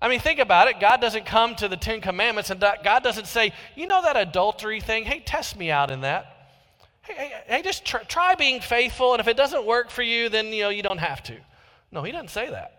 I 0.00 0.08
mean, 0.08 0.18
think 0.18 0.38
about 0.38 0.68
it. 0.68 0.80
God 0.80 1.02
doesn't 1.02 1.26
come 1.26 1.54
to 1.56 1.68
the 1.68 1.76
Ten 1.76 2.00
Commandments 2.00 2.48
and 2.48 2.58
God 2.58 3.02
doesn't 3.02 3.26
say, 3.26 3.52
you 3.74 3.86
know 3.86 4.00
that 4.00 4.16
adultery 4.16 4.80
thing? 4.80 5.04
Hey, 5.04 5.20
test 5.20 5.58
me 5.58 5.70
out 5.70 5.90
in 5.90 6.00
that. 6.00 6.54
Hey, 7.02 7.14
hey, 7.14 7.32
hey 7.46 7.62
just 7.62 7.84
try, 7.84 8.02
try 8.04 8.34
being 8.34 8.60
faithful, 8.60 9.12
and 9.12 9.20
if 9.20 9.28
it 9.28 9.36
doesn't 9.36 9.66
work 9.66 9.90
for 9.90 10.02
you, 10.02 10.30
then 10.30 10.46
you 10.54 10.62
know 10.62 10.70
you 10.70 10.82
don't 10.82 10.98
have 10.98 11.22
to. 11.24 11.36
No, 11.92 12.02
he 12.02 12.12
doesn't 12.12 12.30
say 12.30 12.50
that. 12.50 12.72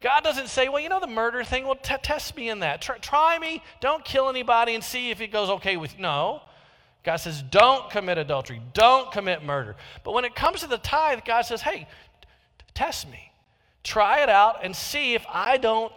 God 0.00 0.24
doesn't 0.24 0.48
say, 0.48 0.68
well, 0.70 0.80
you 0.80 0.88
know 0.88 0.98
the 0.98 1.06
murder 1.06 1.44
thing? 1.44 1.64
Well, 1.64 1.76
t- 1.76 1.94
test 2.02 2.34
me 2.36 2.48
in 2.48 2.60
that. 2.60 2.80
Try, 2.80 2.98
try 2.98 3.38
me. 3.38 3.62
Don't 3.80 4.02
kill 4.04 4.28
anybody 4.28 4.74
and 4.74 4.82
see 4.82 5.10
if 5.10 5.20
it 5.20 5.28
goes 5.28 5.48
okay 5.48 5.76
with 5.76 5.94
you. 5.94 6.02
No. 6.02 6.42
God 7.04 7.16
says, 7.16 7.42
don't 7.42 7.90
commit 7.90 8.18
adultery. 8.18 8.62
Don't 8.74 9.10
commit 9.10 9.42
murder. 9.42 9.76
But 10.04 10.12
when 10.12 10.24
it 10.24 10.34
comes 10.34 10.60
to 10.60 10.66
the 10.66 10.78
tithe, 10.78 11.20
God 11.24 11.42
says, 11.42 11.62
hey, 11.62 11.88
test 12.74 13.10
me. 13.10 13.32
Try 13.82 14.22
it 14.22 14.28
out 14.28 14.64
and 14.64 14.74
see 14.74 15.14
if 15.14 15.24
I 15.28 15.56
don't 15.56 15.92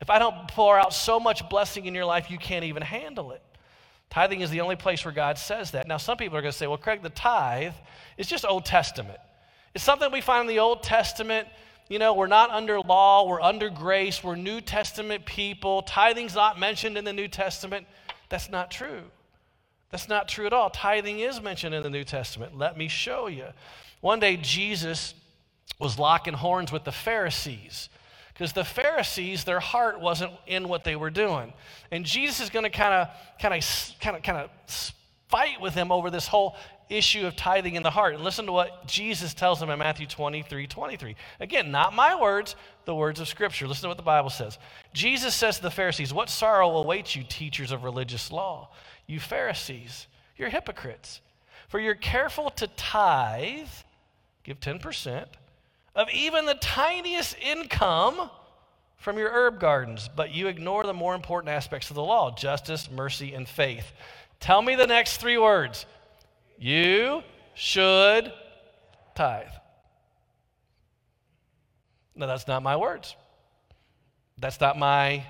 if 0.00 0.08
I 0.08 0.18
don't 0.18 0.48
pour 0.48 0.78
out 0.78 0.94
so 0.94 1.20
much 1.20 1.46
blessing 1.50 1.84
in 1.84 1.94
your 1.94 2.06
life 2.06 2.30
you 2.30 2.38
can't 2.38 2.64
even 2.64 2.82
handle 2.82 3.32
it. 3.32 3.42
Tithing 4.08 4.40
is 4.40 4.48
the 4.48 4.62
only 4.62 4.76
place 4.76 5.04
where 5.04 5.12
God 5.12 5.36
says 5.36 5.72
that. 5.72 5.86
Now, 5.86 5.98
some 5.98 6.16
people 6.16 6.38
are 6.38 6.40
going 6.40 6.52
to 6.52 6.56
say, 6.56 6.66
well, 6.66 6.78
Craig, 6.78 7.02
the 7.02 7.10
tithe 7.10 7.74
is 8.16 8.26
just 8.26 8.46
Old 8.46 8.64
Testament. 8.64 9.18
It's 9.74 9.84
something 9.84 10.10
we 10.10 10.22
find 10.22 10.40
in 10.40 10.46
the 10.46 10.58
Old 10.58 10.82
Testament 10.82 11.46
you 11.90 11.98
know, 11.98 12.14
we're 12.14 12.28
not 12.28 12.50
under 12.50 12.80
law, 12.80 13.26
we're 13.26 13.40
under 13.40 13.68
grace, 13.68 14.22
we're 14.22 14.36
New 14.36 14.60
Testament 14.60 15.26
people. 15.26 15.82
Tithing's 15.82 16.36
not 16.36 16.56
mentioned 16.56 16.96
in 16.96 17.04
the 17.04 17.12
New 17.12 17.26
Testament. 17.26 17.84
That's 18.28 18.48
not 18.48 18.70
true. 18.70 19.02
That's 19.90 20.08
not 20.08 20.28
true 20.28 20.46
at 20.46 20.52
all. 20.52 20.70
Tithing 20.70 21.20
is 21.20 21.40
mentioned 21.40 21.74
in 21.74 21.82
the 21.82 21.90
New 21.90 22.04
Testament. 22.04 22.56
Let 22.56 22.76
me 22.76 22.88
show 22.88 23.26
you. 23.26 23.46
One 24.00 24.20
day, 24.20 24.36
Jesus 24.36 25.14
was 25.78 25.98
locking 25.98 26.34
horns 26.34 26.70
with 26.70 26.84
the 26.84 26.92
Pharisees 26.92 27.88
because 28.40 28.52
the 28.52 28.64
Pharisees, 28.64 29.44
their 29.44 29.60
heart 29.60 30.00
wasn't 30.00 30.32
in 30.46 30.68
what 30.68 30.84
they 30.84 30.96
were 30.96 31.10
doing. 31.10 31.52
And 31.90 32.06
Jesus 32.06 32.40
is 32.40 32.50
going 32.50 32.62
to 32.62 32.70
kind 32.70 32.94
of, 32.94 33.08
kind 33.38 33.54
of, 33.54 34.00
kind 34.00 34.16
of, 34.16 34.22
kind 34.22 34.38
of 34.38 34.50
fight 35.28 35.60
with 35.60 35.74
them 35.74 35.92
over 35.92 36.10
this 36.10 36.26
whole 36.26 36.56
issue 36.88 37.26
of 37.26 37.36
tithing 37.36 37.74
in 37.74 37.82
the 37.82 37.90
heart. 37.90 38.14
And 38.14 38.24
listen 38.24 38.46
to 38.46 38.52
what 38.52 38.86
Jesus 38.86 39.34
tells 39.34 39.60
them 39.60 39.70
in 39.70 39.78
Matthew 39.78 40.06
23 40.06 40.66
23. 40.66 41.16
Again, 41.38 41.70
not 41.70 41.94
my 41.94 42.20
words, 42.20 42.56
the 42.84 42.94
words 42.94 43.20
of 43.20 43.28
Scripture. 43.28 43.68
Listen 43.68 43.82
to 43.82 43.88
what 43.88 43.96
the 43.96 44.02
Bible 44.02 44.30
says. 44.30 44.58
Jesus 44.92 45.34
says 45.34 45.56
to 45.56 45.62
the 45.62 45.70
Pharisees, 45.70 46.12
What 46.12 46.30
sorrow 46.30 46.70
awaits 46.76 47.14
you, 47.14 47.24
teachers 47.28 47.72
of 47.72 47.84
religious 47.84 48.32
law? 48.32 48.70
You 49.10 49.18
Pharisees, 49.18 50.06
you're 50.36 50.50
hypocrites. 50.50 51.20
For 51.68 51.80
you're 51.80 51.96
careful 51.96 52.50
to 52.50 52.68
tithe, 52.68 53.66
give 54.44 54.60
10%, 54.60 55.26
of 55.96 56.08
even 56.10 56.46
the 56.46 56.54
tiniest 56.54 57.36
income 57.42 58.30
from 58.96 59.18
your 59.18 59.30
herb 59.32 59.58
gardens, 59.58 60.08
but 60.14 60.32
you 60.32 60.46
ignore 60.46 60.84
the 60.84 60.94
more 60.94 61.16
important 61.16 61.52
aspects 61.52 61.90
of 61.90 61.96
the 61.96 62.04
law 62.04 62.32
justice, 62.32 62.88
mercy, 62.88 63.34
and 63.34 63.48
faith. 63.48 63.92
Tell 64.38 64.62
me 64.62 64.76
the 64.76 64.86
next 64.86 65.16
three 65.16 65.38
words 65.38 65.86
you 66.56 67.24
should 67.54 68.32
tithe. 69.16 69.48
No, 72.14 72.28
that's 72.28 72.46
not 72.46 72.62
my 72.62 72.76
words. 72.76 73.16
That's 74.38 74.60
not 74.60 74.78
my 74.78 75.24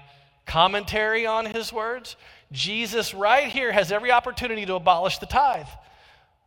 commentary 0.44 1.24
on 1.24 1.46
his 1.46 1.72
words. 1.72 2.16
Jesus, 2.52 3.14
right 3.14 3.48
here, 3.48 3.72
has 3.72 3.92
every 3.92 4.10
opportunity 4.10 4.66
to 4.66 4.74
abolish 4.74 5.18
the 5.18 5.26
tithe, 5.26 5.66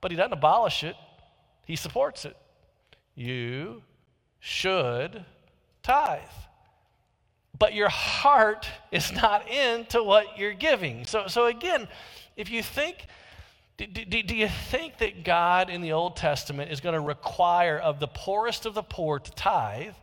but 0.02 0.12
he 0.12 0.18
doesn't 0.18 0.34
abolish 0.34 0.84
it, 0.84 0.96
he 1.66 1.76
supports 1.76 2.26
it. 2.26 2.36
You 3.16 3.84
should 4.40 5.24
tithe. 5.82 6.22
But 7.58 7.74
your 7.74 7.90
heart 7.90 8.68
is 8.92 9.12
not 9.12 9.48
into 9.50 10.04
what 10.04 10.38
you're 10.38 10.54
giving. 10.54 11.06
So, 11.06 11.28
so 11.28 11.46
again, 11.46 11.88
if 12.36 12.50
you 12.50 12.64
think 12.64 13.08
do, 13.78 13.88
do, 13.88 14.22
do, 14.22 14.36
you 14.36 14.50
think 14.70 15.00
that 15.00 15.24
God 15.24 15.72
in 15.72 15.82
the 15.82 15.94
Old 15.94 16.16
Testament 16.16 16.72
is 16.72 16.80
going 16.80 16.94
to 16.94 17.02
require 17.02 17.80
of 17.80 18.00
the 18.00 18.08
poorest 18.08 18.68
of 18.68 18.76
the 18.76 18.84
poor 18.84 19.18
to 19.18 19.32
tithe? 19.32 19.96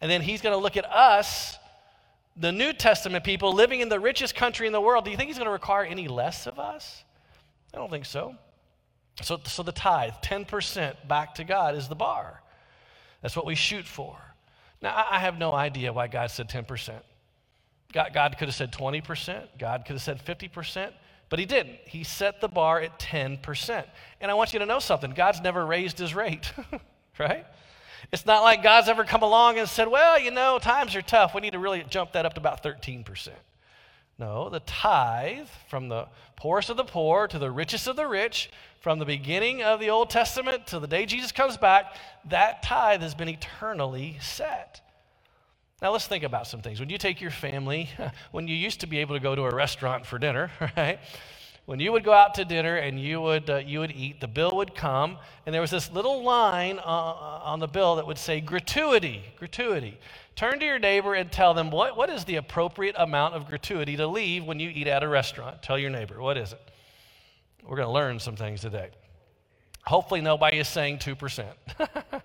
And 0.00 0.08
then 0.08 0.22
he's 0.22 0.40
going 0.40 0.54
to 0.54 0.62
look 0.62 0.76
at 0.76 0.84
us, 0.84 1.58
the 2.38 2.52
New 2.52 2.72
Testament 2.72 3.24
people 3.24 3.52
living 3.52 3.80
in 3.80 3.88
the 3.88 3.98
richest 3.98 4.34
country 4.34 4.66
in 4.66 4.72
the 4.72 4.80
world. 4.80 5.04
Do 5.04 5.10
you 5.10 5.16
think 5.16 5.28
he's 5.28 5.38
going 5.38 5.46
to 5.46 5.52
require 5.52 5.84
any 5.84 6.08
less 6.08 6.46
of 6.46 6.58
us? 6.58 7.04
I 7.74 7.78
don't 7.78 7.90
think 7.90 8.04
so. 8.04 8.34
So, 9.22 9.40
so 9.44 9.62
the 9.62 9.72
tithe, 9.72 10.12
10% 10.22 11.08
back 11.08 11.34
to 11.34 11.44
God, 11.44 11.74
is 11.74 11.88
the 11.88 11.96
bar. 11.96 12.40
That's 13.20 13.34
what 13.34 13.46
we 13.46 13.56
shoot 13.56 13.84
for. 13.84 14.16
Now, 14.80 14.94
I, 14.94 15.16
I 15.16 15.18
have 15.18 15.38
no 15.38 15.52
idea 15.52 15.92
why 15.92 16.06
God 16.06 16.30
said 16.30 16.48
10%. 16.48 16.92
God, 17.92 18.10
God 18.14 18.36
could 18.38 18.48
have 18.48 18.54
said 18.54 18.70
20%, 18.70 19.58
God 19.58 19.84
could 19.84 19.94
have 19.94 20.02
said 20.02 20.24
50%. 20.24 20.92
But 21.30 21.38
he 21.38 21.44
didn't. 21.44 21.76
He 21.84 22.04
set 22.04 22.40
the 22.40 22.48
bar 22.48 22.80
at 22.80 22.98
10%. 22.98 23.84
And 24.20 24.30
I 24.30 24.34
want 24.34 24.54
you 24.54 24.60
to 24.60 24.66
know 24.66 24.78
something 24.78 25.10
God's 25.10 25.42
never 25.42 25.66
raised 25.66 25.98
his 25.98 26.14
rate, 26.14 26.52
right? 27.18 27.44
It's 28.12 28.26
not 28.26 28.42
like 28.42 28.62
God's 28.62 28.88
ever 28.88 29.04
come 29.04 29.22
along 29.22 29.58
and 29.58 29.68
said, 29.68 29.88
well, 29.88 30.18
you 30.18 30.30
know, 30.30 30.58
times 30.58 30.94
are 30.96 31.02
tough. 31.02 31.34
We 31.34 31.40
need 31.40 31.52
to 31.52 31.58
really 31.58 31.84
jump 31.88 32.12
that 32.12 32.26
up 32.26 32.34
to 32.34 32.40
about 32.40 32.62
13%. 32.62 33.28
No, 34.18 34.48
the 34.48 34.60
tithe 34.60 35.48
from 35.68 35.88
the 35.88 36.08
poorest 36.36 36.70
of 36.70 36.76
the 36.76 36.84
poor 36.84 37.28
to 37.28 37.38
the 37.38 37.50
richest 37.50 37.86
of 37.86 37.96
the 37.96 38.06
rich, 38.06 38.50
from 38.80 38.98
the 38.98 39.04
beginning 39.04 39.62
of 39.62 39.78
the 39.78 39.90
Old 39.90 40.10
Testament 40.10 40.66
to 40.68 40.80
the 40.80 40.86
day 40.86 41.06
Jesus 41.06 41.30
comes 41.30 41.56
back, 41.56 41.94
that 42.26 42.62
tithe 42.62 43.02
has 43.02 43.14
been 43.14 43.28
eternally 43.28 44.18
set. 44.20 44.80
Now 45.80 45.92
let's 45.92 46.08
think 46.08 46.24
about 46.24 46.48
some 46.48 46.60
things. 46.60 46.80
When 46.80 46.90
you 46.90 46.98
take 46.98 47.20
your 47.20 47.30
family, 47.30 47.90
when 48.32 48.48
you 48.48 48.56
used 48.56 48.80
to 48.80 48.88
be 48.88 48.98
able 48.98 49.14
to 49.14 49.20
go 49.20 49.36
to 49.36 49.42
a 49.42 49.54
restaurant 49.54 50.04
for 50.04 50.18
dinner, 50.18 50.50
right? 50.76 50.98
When 51.68 51.80
you 51.80 51.92
would 51.92 52.02
go 52.02 52.14
out 52.14 52.32
to 52.36 52.46
dinner 52.46 52.76
and 52.76 52.98
you 52.98 53.20
would, 53.20 53.50
uh, 53.50 53.56
you 53.56 53.80
would 53.80 53.92
eat, 53.92 54.22
the 54.22 54.26
bill 54.26 54.52
would 54.56 54.74
come, 54.74 55.18
and 55.44 55.54
there 55.54 55.60
was 55.60 55.70
this 55.70 55.92
little 55.92 56.22
line 56.22 56.78
uh, 56.78 56.80
uh, 56.80 57.40
on 57.44 57.60
the 57.60 57.66
bill 57.66 57.96
that 57.96 58.06
would 58.06 58.16
say 58.16 58.40
gratuity, 58.40 59.22
gratuity. 59.38 59.98
Turn 60.34 60.60
to 60.60 60.64
your 60.64 60.78
neighbor 60.78 61.12
and 61.12 61.30
tell 61.30 61.52
them 61.52 61.70
what, 61.70 61.94
what 61.94 62.08
is 62.08 62.24
the 62.24 62.36
appropriate 62.36 62.94
amount 62.96 63.34
of 63.34 63.46
gratuity 63.46 63.98
to 63.98 64.06
leave 64.06 64.46
when 64.46 64.58
you 64.58 64.70
eat 64.70 64.86
at 64.86 65.02
a 65.02 65.08
restaurant. 65.08 65.62
Tell 65.62 65.78
your 65.78 65.90
neighbor, 65.90 66.18
what 66.22 66.38
is 66.38 66.54
it? 66.54 66.70
We're 67.62 67.76
going 67.76 67.88
to 67.88 67.92
learn 67.92 68.18
some 68.18 68.34
things 68.34 68.62
today. 68.62 68.88
Hopefully, 69.84 70.22
nobody 70.22 70.60
is 70.60 70.68
saying 70.68 71.00
2%. 71.00 71.44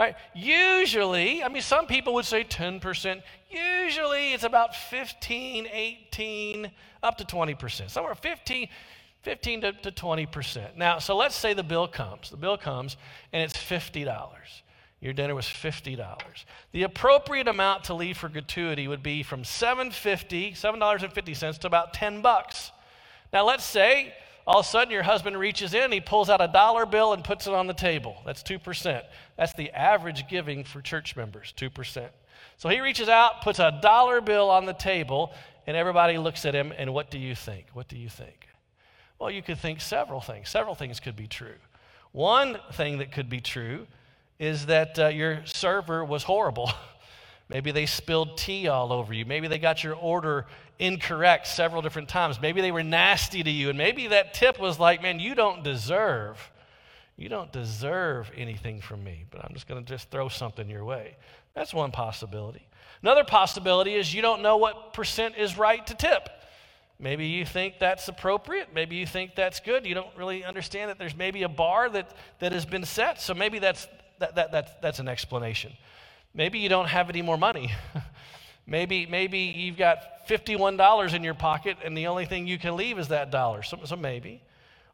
Right? 0.00 0.16
Usually, 0.34 1.44
I 1.44 1.48
mean, 1.48 1.60
some 1.60 1.86
people 1.86 2.14
would 2.14 2.24
say 2.24 2.42
10%. 2.42 3.20
Usually, 3.50 4.32
it's 4.32 4.44
about 4.44 4.74
15, 4.74 5.66
18, 5.70 6.70
up 7.02 7.18
to 7.18 7.24
20%. 7.24 7.90
Somewhere 7.90 8.14
15, 8.14 8.68
15 9.20 9.60
to, 9.60 9.72
to 9.72 9.90
20%. 9.92 10.74
Now, 10.74 11.00
so 11.00 11.14
let's 11.14 11.36
say 11.36 11.52
the 11.52 11.62
bill 11.62 11.86
comes. 11.86 12.30
The 12.30 12.38
bill 12.38 12.56
comes 12.56 12.96
and 13.34 13.42
it's 13.42 13.52
$50. 13.52 14.30
Your 15.02 15.12
dinner 15.12 15.34
was 15.34 15.44
$50. 15.44 16.16
The 16.72 16.84
appropriate 16.84 17.46
amount 17.46 17.84
to 17.84 17.94
leave 17.94 18.16
for 18.16 18.30
gratuity 18.30 18.88
would 18.88 19.02
be 19.02 19.22
from 19.22 19.42
$7.50, 19.42 20.52
$7.50 20.52 21.58
to 21.58 21.66
about 21.66 21.92
10 21.92 22.22
bucks. 22.22 22.72
Now, 23.34 23.44
let's 23.44 23.64
say 23.64 24.14
all 24.46 24.60
of 24.60 24.66
a 24.66 24.68
sudden 24.68 24.92
your 24.92 25.02
husband 25.02 25.38
reaches 25.38 25.74
in, 25.74 25.92
he 25.92 26.00
pulls 26.00 26.30
out 26.30 26.40
a 26.40 26.48
dollar 26.48 26.86
bill 26.86 27.12
and 27.12 27.22
puts 27.22 27.46
it 27.46 27.52
on 27.52 27.66
the 27.66 27.74
table. 27.74 28.16
That's 28.24 28.42
2%. 28.42 29.02
That's 29.36 29.52
the 29.54 29.70
average 29.70 30.28
giving 30.28 30.64
for 30.64 30.80
church 30.80 31.16
members, 31.16 31.54
2%. 31.56 32.08
So 32.56 32.68
he 32.68 32.80
reaches 32.80 33.08
out, 33.08 33.42
puts 33.42 33.58
a 33.58 33.78
dollar 33.82 34.20
bill 34.20 34.50
on 34.50 34.66
the 34.66 34.72
table, 34.72 35.32
and 35.66 35.76
everybody 35.76 36.18
looks 36.18 36.44
at 36.44 36.54
him, 36.54 36.72
and 36.76 36.92
what 36.92 37.10
do 37.10 37.18
you 37.18 37.34
think? 37.34 37.66
What 37.72 37.88
do 37.88 37.96
you 37.96 38.08
think? 38.08 38.48
Well, 39.18 39.30
you 39.30 39.42
could 39.42 39.58
think 39.58 39.80
several 39.80 40.20
things. 40.20 40.48
Several 40.48 40.74
things 40.74 41.00
could 41.00 41.16
be 41.16 41.26
true. 41.26 41.56
One 42.12 42.58
thing 42.72 42.98
that 42.98 43.12
could 43.12 43.28
be 43.28 43.40
true 43.40 43.86
is 44.38 44.66
that 44.66 44.98
uh, 44.98 45.08
your 45.08 45.42
server 45.44 46.04
was 46.04 46.24
horrible. 46.24 46.70
Maybe 47.50 47.72
they 47.72 47.84
spilled 47.84 48.38
tea 48.38 48.68
all 48.68 48.92
over 48.92 49.12
you. 49.12 49.26
Maybe 49.26 49.48
they 49.48 49.58
got 49.58 49.82
your 49.82 49.94
order 49.94 50.46
incorrect 50.78 51.48
several 51.48 51.82
different 51.82 52.08
times. 52.08 52.40
Maybe 52.40 52.60
they 52.60 52.70
were 52.70 52.84
nasty 52.84 53.42
to 53.42 53.50
you. 53.50 53.70
And 53.70 53.76
maybe 53.76 54.06
that 54.06 54.34
tip 54.34 54.60
was 54.60 54.78
like, 54.78 55.02
man, 55.02 55.18
you 55.18 55.34
don't 55.34 55.64
deserve, 55.64 56.38
you 57.16 57.28
don't 57.28 57.52
deserve 57.52 58.30
anything 58.36 58.80
from 58.80 59.02
me, 59.02 59.24
but 59.32 59.44
I'm 59.44 59.52
just 59.52 59.66
going 59.66 59.84
to 59.84 59.88
just 59.88 60.10
throw 60.10 60.28
something 60.28 60.70
your 60.70 60.84
way. 60.84 61.16
That's 61.54 61.74
one 61.74 61.90
possibility. 61.90 62.66
Another 63.02 63.24
possibility 63.24 63.94
is 63.94 64.14
you 64.14 64.22
don't 64.22 64.42
know 64.42 64.56
what 64.56 64.92
percent 64.92 65.34
is 65.36 65.58
right 65.58 65.84
to 65.88 65.94
tip. 65.94 66.28
Maybe 67.00 67.26
you 67.26 67.44
think 67.44 67.80
that's 67.80 68.06
appropriate. 68.06 68.68
Maybe 68.72 68.94
you 68.94 69.06
think 69.06 69.34
that's 69.34 69.58
good. 69.58 69.86
You 69.86 69.94
don't 69.94 70.14
really 70.16 70.44
understand 70.44 70.90
that 70.90 70.98
there's 70.98 71.16
maybe 71.16 71.42
a 71.42 71.48
bar 71.48 71.88
that, 71.88 72.14
that 72.38 72.52
has 72.52 72.64
been 72.64 72.84
set. 72.84 73.20
So 73.20 73.34
maybe 73.34 73.58
that's, 73.58 73.88
that, 74.20 74.36
that, 74.36 74.52
that, 74.52 74.82
that's 74.82 75.00
an 75.00 75.08
explanation. 75.08 75.72
Maybe 76.34 76.58
you 76.58 76.68
don't 76.68 76.88
have 76.88 77.10
any 77.10 77.22
more 77.22 77.36
money. 77.36 77.72
maybe, 78.66 79.06
maybe 79.06 79.38
you've 79.38 79.76
got 79.76 80.26
$51 80.28 81.14
in 81.14 81.24
your 81.24 81.34
pocket 81.34 81.76
and 81.84 81.96
the 81.96 82.06
only 82.06 82.24
thing 82.24 82.46
you 82.46 82.58
can 82.58 82.76
leave 82.76 82.98
is 82.98 83.08
that 83.08 83.30
dollar. 83.30 83.62
So, 83.62 83.78
so 83.84 83.96
maybe. 83.96 84.42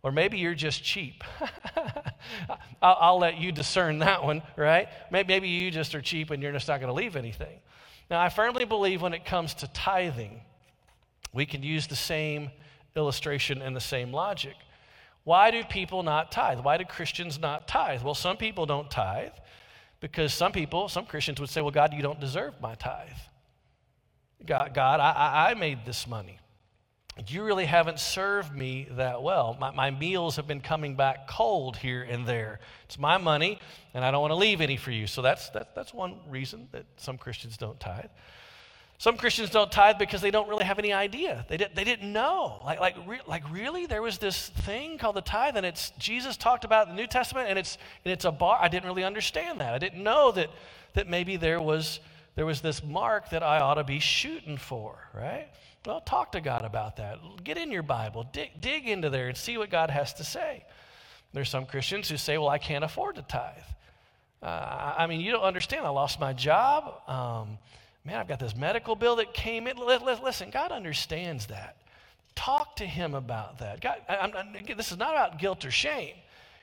Or 0.03 0.13
maybe 0.13 0.39
you're 0.39 0.55
just 0.55 0.83
cheap. 0.83 1.25
I'll, 2.81 2.99
I'll, 3.01 3.19
let 3.19 3.39
you 3.39 3.51
discern 3.53 3.99
that 3.99 4.23
one, 4.23 4.43
right? 4.57 4.89
Maybe, 5.11 5.29
maybe 5.29 5.49
you 5.49 5.71
just 5.71 5.95
are 5.95 6.01
cheap 6.01 6.31
and 6.31 6.43
you're 6.43 6.53
just 6.53 6.69
not 6.69 6.81
going 6.81 6.89
to 6.89 6.95
leave 6.95 7.17
anything. 7.17 7.59
Now, 8.09 8.21
I 8.21 8.29
firmly 8.29 8.65
believe 8.65 9.03
when 9.03 9.15
it 9.15 9.25
comes 9.25 9.53
to 9.55 9.69
tithing, 9.69 10.43
we 11.33 11.45
can 11.45 11.63
use 11.63 11.87
the 11.87 11.97
same 11.97 12.51
illustration 12.95 13.61
and 13.61 13.75
the 13.75 13.81
same 13.81 14.13
logic. 14.13 14.55
Why 15.25 15.51
do 15.51 15.65
people 15.65 16.05
not 16.05 16.31
tithe? 16.31 16.61
Why 16.61 16.77
do 16.77 16.85
Christians 16.85 17.39
not 17.39 17.67
tithe? 17.67 18.03
Well, 18.03 18.15
some 18.15 18.37
people 18.37 18.65
don't 18.65 18.89
tithe 18.89 19.33
because 20.07 20.33
some 20.33 20.53
people, 20.53 20.89
some 20.89 21.05
Christians 21.05 21.41
would 21.41 21.51
say, 21.51 21.61
Well, 21.61 21.73
God, 21.73 21.93
you 21.93 22.01
don't 22.01 22.21
deserve 22.21 22.55
my 22.61 22.77
tithe. 22.77 23.09
God, 24.45 24.73
God 24.73 25.01
I, 25.01 25.51
I 25.51 25.55
made 25.55 25.85
this 25.85 26.07
money. 26.07 26.39
You 27.27 27.43
really 27.43 27.65
haven't 27.65 27.99
served 27.99 28.55
me 28.55 28.87
that 28.93 29.21
well. 29.21 29.57
My, 29.59 29.73
my 29.73 29.91
meals 29.91 30.37
have 30.37 30.47
been 30.47 30.61
coming 30.61 30.95
back 30.95 31.27
cold 31.27 31.77
here 31.77 32.03
and 32.03 32.25
there. 32.25 32.61
It's 32.85 32.99
my 32.99 33.17
money, 33.19 33.59
and 33.95 34.05
I 34.05 34.13
don't 34.13 34.21
want 34.21 34.31
to 34.31 34.37
leave 34.37 34.61
any 34.61 34.77
for 34.77 34.93
you. 34.93 35.09
So 35.09 35.23
that's, 35.23 35.49
that, 35.51 35.75
that's 35.75 35.93
one 35.93 36.21
reason 36.29 36.69
that 36.71 36.85
some 36.99 37.19
Christians 37.19 37.57
don't 37.57 37.81
tithe. 37.81 38.11
Some 38.99 39.19
Christians 39.19 39.51
don't 39.51 39.71
tithe 39.71 39.99
because 39.99 40.23
they 40.23 40.31
don't 40.31 40.49
really 40.49 40.65
have 40.65 40.79
any 40.79 40.93
idea. 40.93 41.45
They, 41.49 41.59
did, 41.59 41.71
they 41.75 41.85
didn't 41.85 42.11
know. 42.11 42.61
Like, 42.65 42.81
like, 42.81 42.97
re, 43.07 43.19
like, 43.27 43.43
really? 43.53 43.85
There 43.87 44.01
was 44.01 44.19
this 44.19 44.49
thing 44.49 44.97
called 44.97 45.17
the 45.17 45.21
tithe, 45.21 45.57
and 45.57 45.67
it's 45.67 45.91
Jesus 45.99 46.37
talked 46.37 46.65
about 46.65 46.89
in 46.89 46.97
the 46.97 47.03
New 47.03 47.07
Testament, 47.07 47.49
and 47.51 47.59
it's, 47.59 47.77
and 48.05 48.13
it's 48.13 48.25
a 48.25 48.33
bar. 48.33 48.59
I 48.61 48.69
didn't 48.69 48.87
really 48.87 49.05
understand 49.05 49.61
that. 49.61 49.75
I 49.75 49.79
didn't 49.79 50.03
know 50.03 50.33
that, 50.33 50.49
that 50.95 51.09
maybe 51.09 51.37
there 51.37 51.61
was, 51.61 52.01
there 52.37 52.47
was 52.47 52.63
this 52.63 52.83
mark 52.83 53.31
that 53.31 53.43
I 53.43 53.61
ought 53.61 53.75
to 53.75 53.85
be 53.85 53.99
shooting 53.99 54.57
for, 54.57 54.97
right? 55.15 55.49
Well, 55.85 56.01
talk 56.01 56.33
to 56.33 56.41
God 56.41 56.65
about 56.65 56.97
that. 56.97 57.19
Get 57.45 57.59
in 57.59 57.71
your 57.71 57.83
Bible, 57.83 58.27
dig, 58.33 58.61
dig 58.61 58.89
into 58.89 59.11
there 59.11 59.29
and 59.29 59.37
see 59.37 59.59
what 59.59 59.71
God 59.71 59.91
has 59.91 60.15
to 60.15 60.25
say. 60.25 60.65
There's 61.35 61.51
some 61.51 61.67
Christians 61.67 62.09
who 62.09 62.17
say, 62.17 62.39
well, 62.39 62.49
I 62.49 62.59
can't 62.59 62.83
afford 62.83 63.17
to 63.17 63.23
tithe. 63.23 63.53
Uh, 64.43 64.95
I 64.97 65.07
mean, 65.07 65.21
you 65.21 65.33
don't 65.33 65.43
understand. 65.43 65.85
I 65.85 65.91
lost 65.91 66.19
my 66.19 66.33
job. 66.33 67.09
Um, 67.09 67.59
man, 68.07 68.17
I've 68.17 68.29
got 68.29 68.39
this 68.39 68.55
medical 68.55 68.95
bill 68.95 69.17
that 69.17 69.35
came 69.35 69.67
in. 69.67 69.77
Listen, 69.77 70.51
God 70.51 70.71
understands 70.71 71.47
that. 71.47 71.77
Talk 72.37 72.77
to 72.77 72.87
Him 72.87 73.15
about 73.15 73.59
that. 73.59 73.81
God, 73.81 73.97
I'm, 74.09 74.33
I'm, 74.37 74.77
this 74.77 74.93
is 74.93 74.99
not 74.99 75.11
about 75.11 75.41
guilt 75.41 75.65
or 75.65 75.71
shame. 75.71 76.15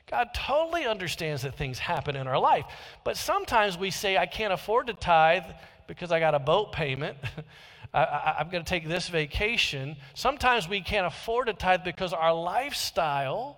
God 0.09 0.29
totally 0.33 0.85
understands 0.85 1.41
that 1.41 1.55
things 1.55 1.79
happen 1.79 2.15
in 2.15 2.27
our 2.27 2.39
life. 2.39 2.65
But 3.03 3.17
sometimes 3.17 3.77
we 3.77 3.89
say, 3.89 4.17
I 4.17 4.25
can't 4.25 4.53
afford 4.53 4.87
to 4.87 4.93
tithe 4.93 5.43
because 5.87 6.11
I 6.11 6.19
got 6.19 6.35
a 6.35 6.39
boat 6.39 6.71
payment. 6.71 7.17
I, 7.93 8.37
am 8.39 8.49
going 8.49 8.63
to 8.63 8.69
take 8.69 8.87
this 8.87 9.07
vacation. 9.07 9.97
Sometimes 10.15 10.67
we 10.67 10.81
can't 10.81 11.05
afford 11.05 11.47
to 11.47 11.53
tithe 11.53 11.83
because 11.83 12.11
our 12.11 12.33
lifestyle, 12.33 13.57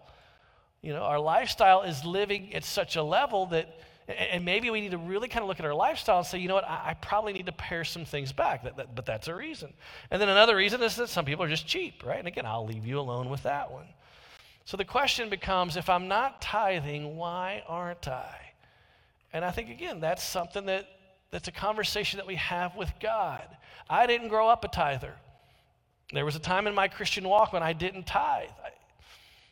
you 0.82 0.91
know, 0.91 1.04
our 1.04 1.19
lifestyle 1.19 1.84
is 1.84 2.04
living 2.04 2.54
at 2.54 2.65
such 2.65 2.95
a 2.95 3.04
level 3.04 3.45
that 3.48 3.80
and 4.08 4.46
maybe 4.46 4.70
we 4.70 4.82
need 4.82 4.91
to 4.91 5.00
really 5.00 5.28
kind 5.28 5.41
of 5.41 5.48
look 5.48 5.60
at 5.60 5.65
our 5.65 5.74
lifestyle 5.74 6.20
and 6.20 6.28
say, 6.28 6.38
you 6.38 6.48
know 6.48 6.54
what, 6.54 6.70
I, 6.70 6.96
probably 7.02 7.34
need 7.34 7.48
to 7.48 7.52
pare 7.52 7.84
some 7.84 8.06
things 8.06 8.32
back. 8.32 8.63
But 8.63 9.06
that's 9.06 9.28
a 9.28 9.36
reason. 9.36 9.74
And 10.12 10.22
then 10.22 10.30
another 10.30 10.56
reason 10.56 10.84
is 10.84 10.96
that 10.98 11.10
some 11.10 11.26
people 11.26 11.44
are 11.44 11.50
just 11.50 11.65
cheap, 11.65 12.06
right? 12.06 12.20
And 12.20 12.28
again, 12.28 12.46
I'll 12.46 12.68
leave 12.68 12.86
you 12.86 13.00
alone 13.00 13.30
with 13.30 13.44
that 13.44 13.72
one. 13.72 13.88
So 14.65 14.78
the 14.78 14.86
question 14.86 15.30
becomes 15.30 15.76
if 15.76 15.89
I'm 15.89 16.08
not 16.08 16.39
tithing, 16.39 17.18
why 17.18 17.63
aren't 17.68 18.08
I? 18.08 18.36
And 19.34 19.44
I 19.44 19.52
think, 19.52 19.70
again, 19.70 20.00
that's 20.00 20.24
something 20.24 20.68
that, 20.68 20.88
that's 21.32 21.48
a 21.48 21.52
conversation 21.52 22.18
that 22.18 22.28
we 22.28 22.36
have 22.36 22.76
with 22.76 22.91
God. 23.00 23.48
I 23.89 24.06
didn't 24.06 24.30
grow 24.30 24.48
up 24.48 24.63
a 24.63 24.68
tither. 24.68 25.13
There 26.13 26.26
was 26.26 26.36
a 26.36 26.39
time 26.39 26.68
in 26.68 26.76
my 26.76 26.88
Christian 26.88 27.28
walk 27.28 27.54
when 27.54 27.63
I 27.63 27.74
didn't 27.74 28.06
tithe. 28.06 28.50
I, 28.63 28.70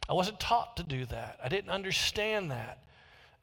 I 0.10 0.14
wasn't 0.14 0.40
taught 0.40 0.78
to 0.78 0.84
do 0.84 1.06
that, 1.08 1.40
I 1.44 1.50
didn't 1.50 1.72
understand 1.72 2.52
that. 2.52 2.78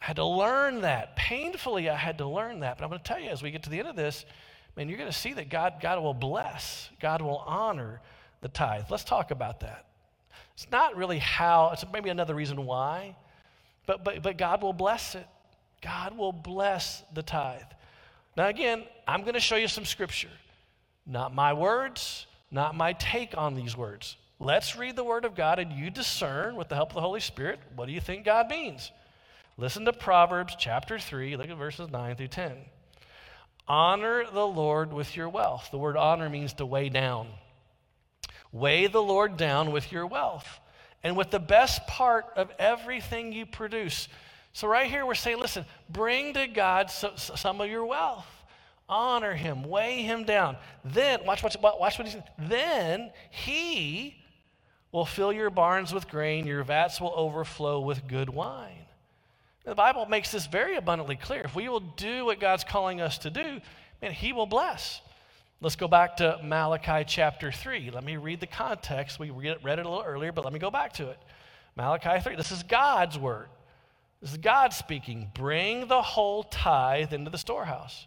I 0.00 0.06
had 0.06 0.16
to 0.16 0.24
learn 0.24 0.82
that. 0.82 1.16
Painfully, 1.16 1.90
I 1.90 1.96
had 1.96 2.18
to 2.18 2.26
learn 2.26 2.60
that. 2.60 2.78
But 2.78 2.84
I'm 2.84 2.90
going 2.90 3.02
to 3.02 3.06
tell 3.06 3.20
you, 3.20 3.28
as 3.28 3.42
we 3.42 3.50
get 3.50 3.62
to 3.64 3.70
the 3.70 3.78
end 3.78 3.88
of 3.88 3.96
this, 3.96 4.24
man, 4.76 4.88
you're 4.88 4.98
going 4.98 5.10
to 5.10 5.16
see 5.16 5.34
that 5.34 5.50
God, 5.50 5.74
God 5.80 6.02
will 6.02 6.14
bless, 6.14 6.88
God 7.00 7.20
will 7.20 7.38
honor 7.38 8.00
the 8.40 8.48
tithe. 8.48 8.84
Let's 8.90 9.04
talk 9.04 9.30
about 9.30 9.60
that. 9.60 9.86
It's 10.54 10.70
not 10.70 10.96
really 10.96 11.18
how, 11.18 11.70
it's 11.72 11.84
maybe 11.92 12.10
another 12.10 12.34
reason 12.34 12.64
why, 12.64 13.16
but, 13.86 14.04
but, 14.04 14.22
but 14.22 14.38
God 14.38 14.62
will 14.62 14.72
bless 14.72 15.14
it. 15.14 15.26
God 15.82 16.16
will 16.16 16.32
bless 16.32 17.02
the 17.14 17.22
tithe. 17.22 17.62
Now, 18.36 18.48
again, 18.48 18.84
I'm 19.08 19.22
going 19.22 19.34
to 19.34 19.40
show 19.40 19.56
you 19.56 19.68
some 19.68 19.84
scripture. 19.84 20.30
Not 21.06 21.34
my 21.34 21.52
words, 21.52 22.26
not 22.50 22.74
my 22.74 22.92
take 22.94 23.36
on 23.36 23.54
these 23.54 23.76
words. 23.76 24.16
Let's 24.38 24.76
read 24.76 24.96
the 24.96 25.04
Word 25.04 25.24
of 25.24 25.34
God 25.34 25.58
and 25.58 25.72
you 25.72 25.90
discern, 25.90 26.56
with 26.56 26.68
the 26.68 26.74
help 26.74 26.90
of 26.90 26.94
the 26.94 27.00
Holy 27.00 27.20
Spirit, 27.20 27.60
what 27.74 27.86
do 27.86 27.92
you 27.92 28.00
think 28.00 28.24
God 28.24 28.48
means? 28.48 28.92
Listen 29.61 29.85
to 29.85 29.92
Proverbs 29.92 30.57
chapter 30.59 30.99
3, 30.99 31.37
look 31.37 31.51
at 31.51 31.59
verses 31.59 31.90
9 31.90 32.16
through 32.16 32.29
10. 32.29 32.57
Honor 33.68 34.25
the 34.33 34.46
Lord 34.46 34.90
with 34.90 35.14
your 35.14 35.29
wealth. 35.29 35.68
The 35.70 35.77
word 35.77 35.99
honor 35.99 36.31
means 36.31 36.55
to 36.55 36.64
weigh 36.64 36.88
down. 36.88 37.29
Weigh 38.53 38.87
the 38.87 39.03
Lord 39.03 39.37
down 39.37 39.70
with 39.70 39.92
your 39.92 40.07
wealth 40.07 40.49
and 41.03 41.14
with 41.14 41.31
the 41.31 41.38
best 41.38 41.87
part 41.87 42.25
of 42.37 42.51
everything 42.59 43.35
you 43.35 43.44
produce. 43.44 44.09
So, 44.55 44.66
right 44.66 44.88
here, 44.88 45.05
we're 45.05 45.14
saying, 45.14 45.38
listen, 45.38 45.66
bring 45.90 46.33
to 46.33 46.46
God 46.46 46.90
some 46.90 47.61
of 47.61 47.68
your 47.68 47.85
wealth. 47.85 48.27
Honor 48.88 49.35
him, 49.35 49.62
weigh 49.62 50.01
him 50.01 50.25
down. 50.25 50.57
Then, 50.87 51.20
watch, 51.27 51.42
watch, 51.42 51.57
watch 51.61 51.99
what 51.99 52.07
he 52.07 52.12
says. 52.14 52.23
Then 52.38 53.12
he 53.29 54.16
will 54.90 55.05
fill 55.05 55.35
your 55.35 55.51
barns 55.51 55.92
with 55.92 56.09
grain, 56.09 56.46
your 56.46 56.64
vats 56.64 56.99
will 56.99 57.12
overflow 57.14 57.79
with 57.81 58.09
good 58.09 58.31
wine. 58.31 58.79
The 59.64 59.75
Bible 59.75 60.07
makes 60.07 60.33
this 60.33 60.46
very 60.46 60.77
abundantly 60.77 61.16
clear. 61.16 61.42
If 61.42 61.55
we 61.55 61.68
will 61.68 61.81
do 61.81 62.25
what 62.25 62.40
God's 62.40 62.64
calling 62.64 63.01
us 63.01 63.18
to 63.18 63.31
do, 63.31 63.61
man, 64.01 64.12
He 64.12 64.33
will 64.33 64.46
bless. 64.46 65.01
Let's 65.61 65.77
go 65.77 65.88
back 65.88 66.16
to 66.16 66.40
Malachi 66.42 67.05
chapter 67.07 67.53
3. 67.53 67.90
Let 67.90 68.03
me 68.03 68.16
read 68.16 68.40
the 68.40 68.46
context. 68.46 69.18
We 69.18 69.31
read 69.31 69.59
it, 69.59 69.62
a 69.64 69.88
little 69.88 70.03
earlier, 70.05 70.33
but 70.33 70.44
let 70.44 70.55
me 70.55 70.59
go 70.59 70.70
back 70.70 70.94
to 70.94 71.11
it. 71.11 71.18
Malachi 71.77 72.20
3. 72.23 72.37
This 72.37 72.51
is 72.51 72.62
God's 72.62 73.18
word. 73.18 73.49
This 74.23 74.33
is 74.33 74.38
God 74.38 74.73
speaking. 74.73 75.31
Bring 75.35 75.87
the 75.87 76.01
whole 76.01 76.44
tithe 76.44 77.12
into 77.12 77.31
the 77.31 77.38
storehouse. 77.38 78.07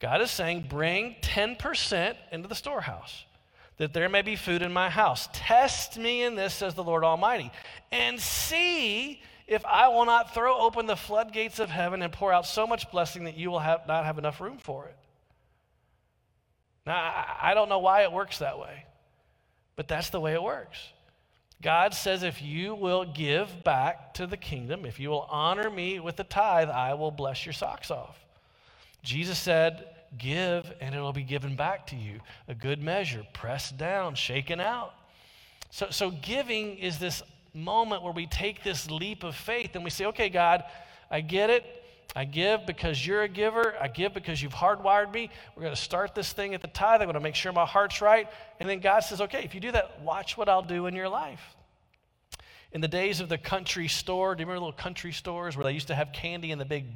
God 0.00 0.22
is 0.22 0.30
saying, 0.30 0.66
bring 0.70 1.16
10% 1.20 2.16
into 2.32 2.48
the 2.48 2.54
storehouse, 2.54 3.26
that 3.76 3.92
there 3.92 4.08
may 4.08 4.22
be 4.22 4.34
food 4.34 4.62
in 4.62 4.72
my 4.72 4.88
house. 4.88 5.28
Test 5.34 5.98
me 5.98 6.22
in 6.22 6.34
this, 6.34 6.54
says 6.54 6.74
the 6.74 6.82
Lord 6.82 7.04
Almighty, 7.04 7.52
and 7.92 8.18
see 8.18 9.20
if 9.50 9.66
I 9.66 9.88
will 9.88 10.06
not 10.06 10.32
throw 10.32 10.60
open 10.60 10.86
the 10.86 10.96
floodgates 10.96 11.58
of 11.58 11.68
heaven 11.68 12.02
and 12.02 12.12
pour 12.12 12.32
out 12.32 12.46
so 12.46 12.68
much 12.68 12.88
blessing 12.92 13.24
that 13.24 13.36
you 13.36 13.50
will 13.50 13.58
have, 13.58 13.80
not 13.88 14.04
have 14.04 14.16
enough 14.16 14.40
room 14.40 14.58
for 14.58 14.86
it. 14.86 14.96
Now, 16.86 16.94
I, 16.94 17.50
I 17.50 17.54
don't 17.54 17.68
know 17.68 17.80
why 17.80 18.04
it 18.04 18.12
works 18.12 18.38
that 18.38 18.60
way, 18.60 18.84
but 19.74 19.88
that's 19.88 20.10
the 20.10 20.20
way 20.20 20.34
it 20.34 20.42
works. 20.42 20.78
God 21.60 21.94
says, 21.94 22.22
if 22.22 22.40
you 22.40 22.76
will 22.76 23.04
give 23.04 23.64
back 23.64 24.14
to 24.14 24.26
the 24.28 24.36
kingdom, 24.36 24.86
if 24.86 25.00
you 25.00 25.10
will 25.10 25.26
honor 25.28 25.68
me 25.68 25.98
with 25.98 26.14
the 26.14 26.24
tithe, 26.24 26.70
I 26.70 26.94
will 26.94 27.10
bless 27.10 27.44
your 27.44 27.52
socks 27.52 27.90
off. 27.90 28.16
Jesus 29.02 29.38
said, 29.38 29.84
Give 30.16 30.72
and 30.80 30.94
it'll 30.94 31.12
be 31.12 31.22
given 31.22 31.56
back 31.56 31.88
to 31.88 31.96
you. 31.96 32.20
A 32.48 32.54
good 32.54 32.82
measure, 32.82 33.24
pressed 33.32 33.78
down, 33.78 34.14
shaken 34.14 34.60
out. 34.60 34.94
So, 35.70 35.88
so 35.90 36.10
giving 36.10 36.78
is 36.78 36.98
this 36.98 37.22
moment 37.52 38.02
where 38.02 38.12
we 38.12 38.26
take 38.26 38.62
this 38.62 38.90
leap 38.90 39.24
of 39.24 39.34
faith 39.34 39.74
and 39.74 39.84
we 39.84 39.90
say, 39.90 40.06
okay, 40.06 40.28
God, 40.28 40.64
I 41.10 41.20
get 41.20 41.50
it. 41.50 41.64
I 42.14 42.24
give 42.24 42.66
because 42.66 43.06
you're 43.06 43.22
a 43.22 43.28
giver. 43.28 43.74
I 43.80 43.88
give 43.88 44.14
because 44.14 44.42
you've 44.42 44.54
hardwired 44.54 45.12
me. 45.12 45.30
We're 45.54 45.62
going 45.62 45.74
to 45.74 45.80
start 45.80 46.14
this 46.14 46.32
thing 46.32 46.54
at 46.54 46.62
the 46.62 46.68
tithe. 46.68 47.00
I'm 47.00 47.06
going 47.06 47.14
to 47.14 47.20
make 47.20 47.36
sure 47.36 47.52
my 47.52 47.66
heart's 47.66 48.00
right. 48.00 48.28
And 48.58 48.68
then 48.68 48.80
God 48.80 49.00
says, 49.00 49.20
okay, 49.20 49.44
if 49.44 49.54
you 49.54 49.60
do 49.60 49.72
that, 49.72 50.00
watch 50.02 50.36
what 50.36 50.48
I'll 50.48 50.62
do 50.62 50.86
in 50.86 50.94
your 50.94 51.08
life. 51.08 51.40
In 52.72 52.80
the 52.80 52.88
days 52.88 53.20
of 53.20 53.28
the 53.28 53.38
country 53.38 53.88
store, 53.88 54.34
do 54.34 54.40
you 54.40 54.46
remember 54.46 54.66
little 54.66 54.72
country 54.72 55.12
stores 55.12 55.56
where 55.56 55.64
they 55.64 55.72
used 55.72 55.88
to 55.88 55.94
have 55.94 56.12
candy 56.12 56.50
in 56.50 56.58
the 56.58 56.64
big 56.64 56.86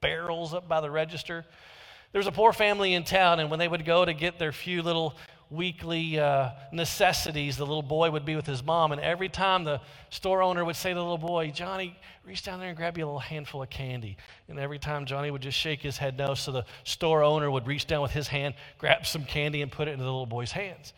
barrels 0.00 0.54
up 0.54 0.68
by 0.68 0.80
the 0.80 0.90
register? 0.90 1.44
There 2.12 2.20
was 2.20 2.28
a 2.28 2.32
poor 2.32 2.52
family 2.52 2.94
in 2.94 3.02
town, 3.02 3.40
and 3.40 3.50
when 3.50 3.58
they 3.58 3.66
would 3.66 3.84
go 3.84 4.04
to 4.04 4.14
get 4.14 4.38
their 4.38 4.52
few 4.52 4.82
little 4.82 5.16
weekly 5.54 6.18
uh, 6.18 6.50
necessities, 6.72 7.56
the 7.56 7.66
little 7.66 7.82
boy 7.82 8.10
would 8.10 8.24
be 8.24 8.36
with 8.36 8.46
his 8.46 8.62
mom. 8.62 8.92
And 8.92 9.00
every 9.00 9.28
time 9.28 9.64
the 9.64 9.80
store 10.10 10.42
owner 10.42 10.64
would 10.64 10.76
say 10.76 10.90
to 10.90 10.94
the 10.94 11.00
little 11.00 11.18
boy, 11.18 11.50
Johnny, 11.50 11.96
reach 12.24 12.42
down 12.42 12.60
there 12.60 12.68
and 12.68 12.76
grab 12.76 12.98
you 12.98 13.04
a 13.04 13.06
little 13.06 13.18
handful 13.18 13.62
of 13.62 13.70
candy. 13.70 14.16
And 14.48 14.58
every 14.58 14.78
time 14.78 15.06
Johnny 15.06 15.30
would 15.30 15.42
just 15.42 15.58
shake 15.58 15.80
his 15.80 15.96
head 15.96 16.18
no. 16.18 16.34
So 16.34 16.52
the 16.52 16.64
store 16.84 17.22
owner 17.22 17.50
would 17.50 17.66
reach 17.66 17.86
down 17.86 18.02
with 18.02 18.12
his 18.12 18.28
hand, 18.28 18.54
grab 18.78 19.06
some 19.06 19.24
candy, 19.24 19.62
and 19.62 19.70
put 19.70 19.88
it 19.88 19.92
into 19.92 20.04
the 20.04 20.10
little 20.10 20.26
boy's 20.26 20.52
hands. 20.52 20.92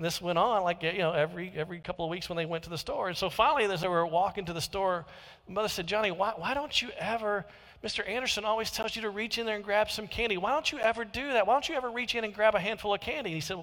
And 0.00 0.04
this 0.06 0.22
went 0.22 0.38
on 0.38 0.62
like, 0.62 0.82
you 0.82 0.96
know, 0.96 1.12
every, 1.12 1.52
every 1.54 1.78
couple 1.78 2.06
of 2.06 2.10
weeks 2.10 2.30
when 2.30 2.38
they 2.38 2.46
went 2.46 2.64
to 2.64 2.70
the 2.70 2.78
store. 2.78 3.08
And 3.08 3.16
so 3.16 3.28
finally, 3.28 3.66
as 3.66 3.82
they 3.82 3.88
were 3.88 4.06
walking 4.06 4.46
to 4.46 4.54
the 4.54 4.60
store, 4.60 5.04
the 5.46 5.52
mother 5.52 5.68
said, 5.68 5.86
Johnny, 5.86 6.10
why, 6.10 6.32
why 6.36 6.54
don't 6.54 6.80
you 6.80 6.88
ever, 6.98 7.44
Mr. 7.84 8.08
Anderson 8.08 8.46
always 8.46 8.70
tells 8.70 8.96
you 8.96 9.02
to 9.02 9.10
reach 9.10 9.36
in 9.36 9.44
there 9.44 9.56
and 9.56 9.62
grab 9.62 9.90
some 9.90 10.08
candy. 10.08 10.38
Why 10.38 10.52
don't 10.52 10.72
you 10.72 10.78
ever 10.78 11.04
do 11.04 11.32
that? 11.32 11.46
Why 11.46 11.52
don't 11.52 11.68
you 11.68 11.74
ever 11.74 11.90
reach 11.90 12.14
in 12.14 12.24
and 12.24 12.32
grab 12.32 12.54
a 12.54 12.60
handful 12.60 12.94
of 12.94 13.02
candy? 13.02 13.28
And 13.28 13.34
he 13.34 13.42
said, 13.42 13.58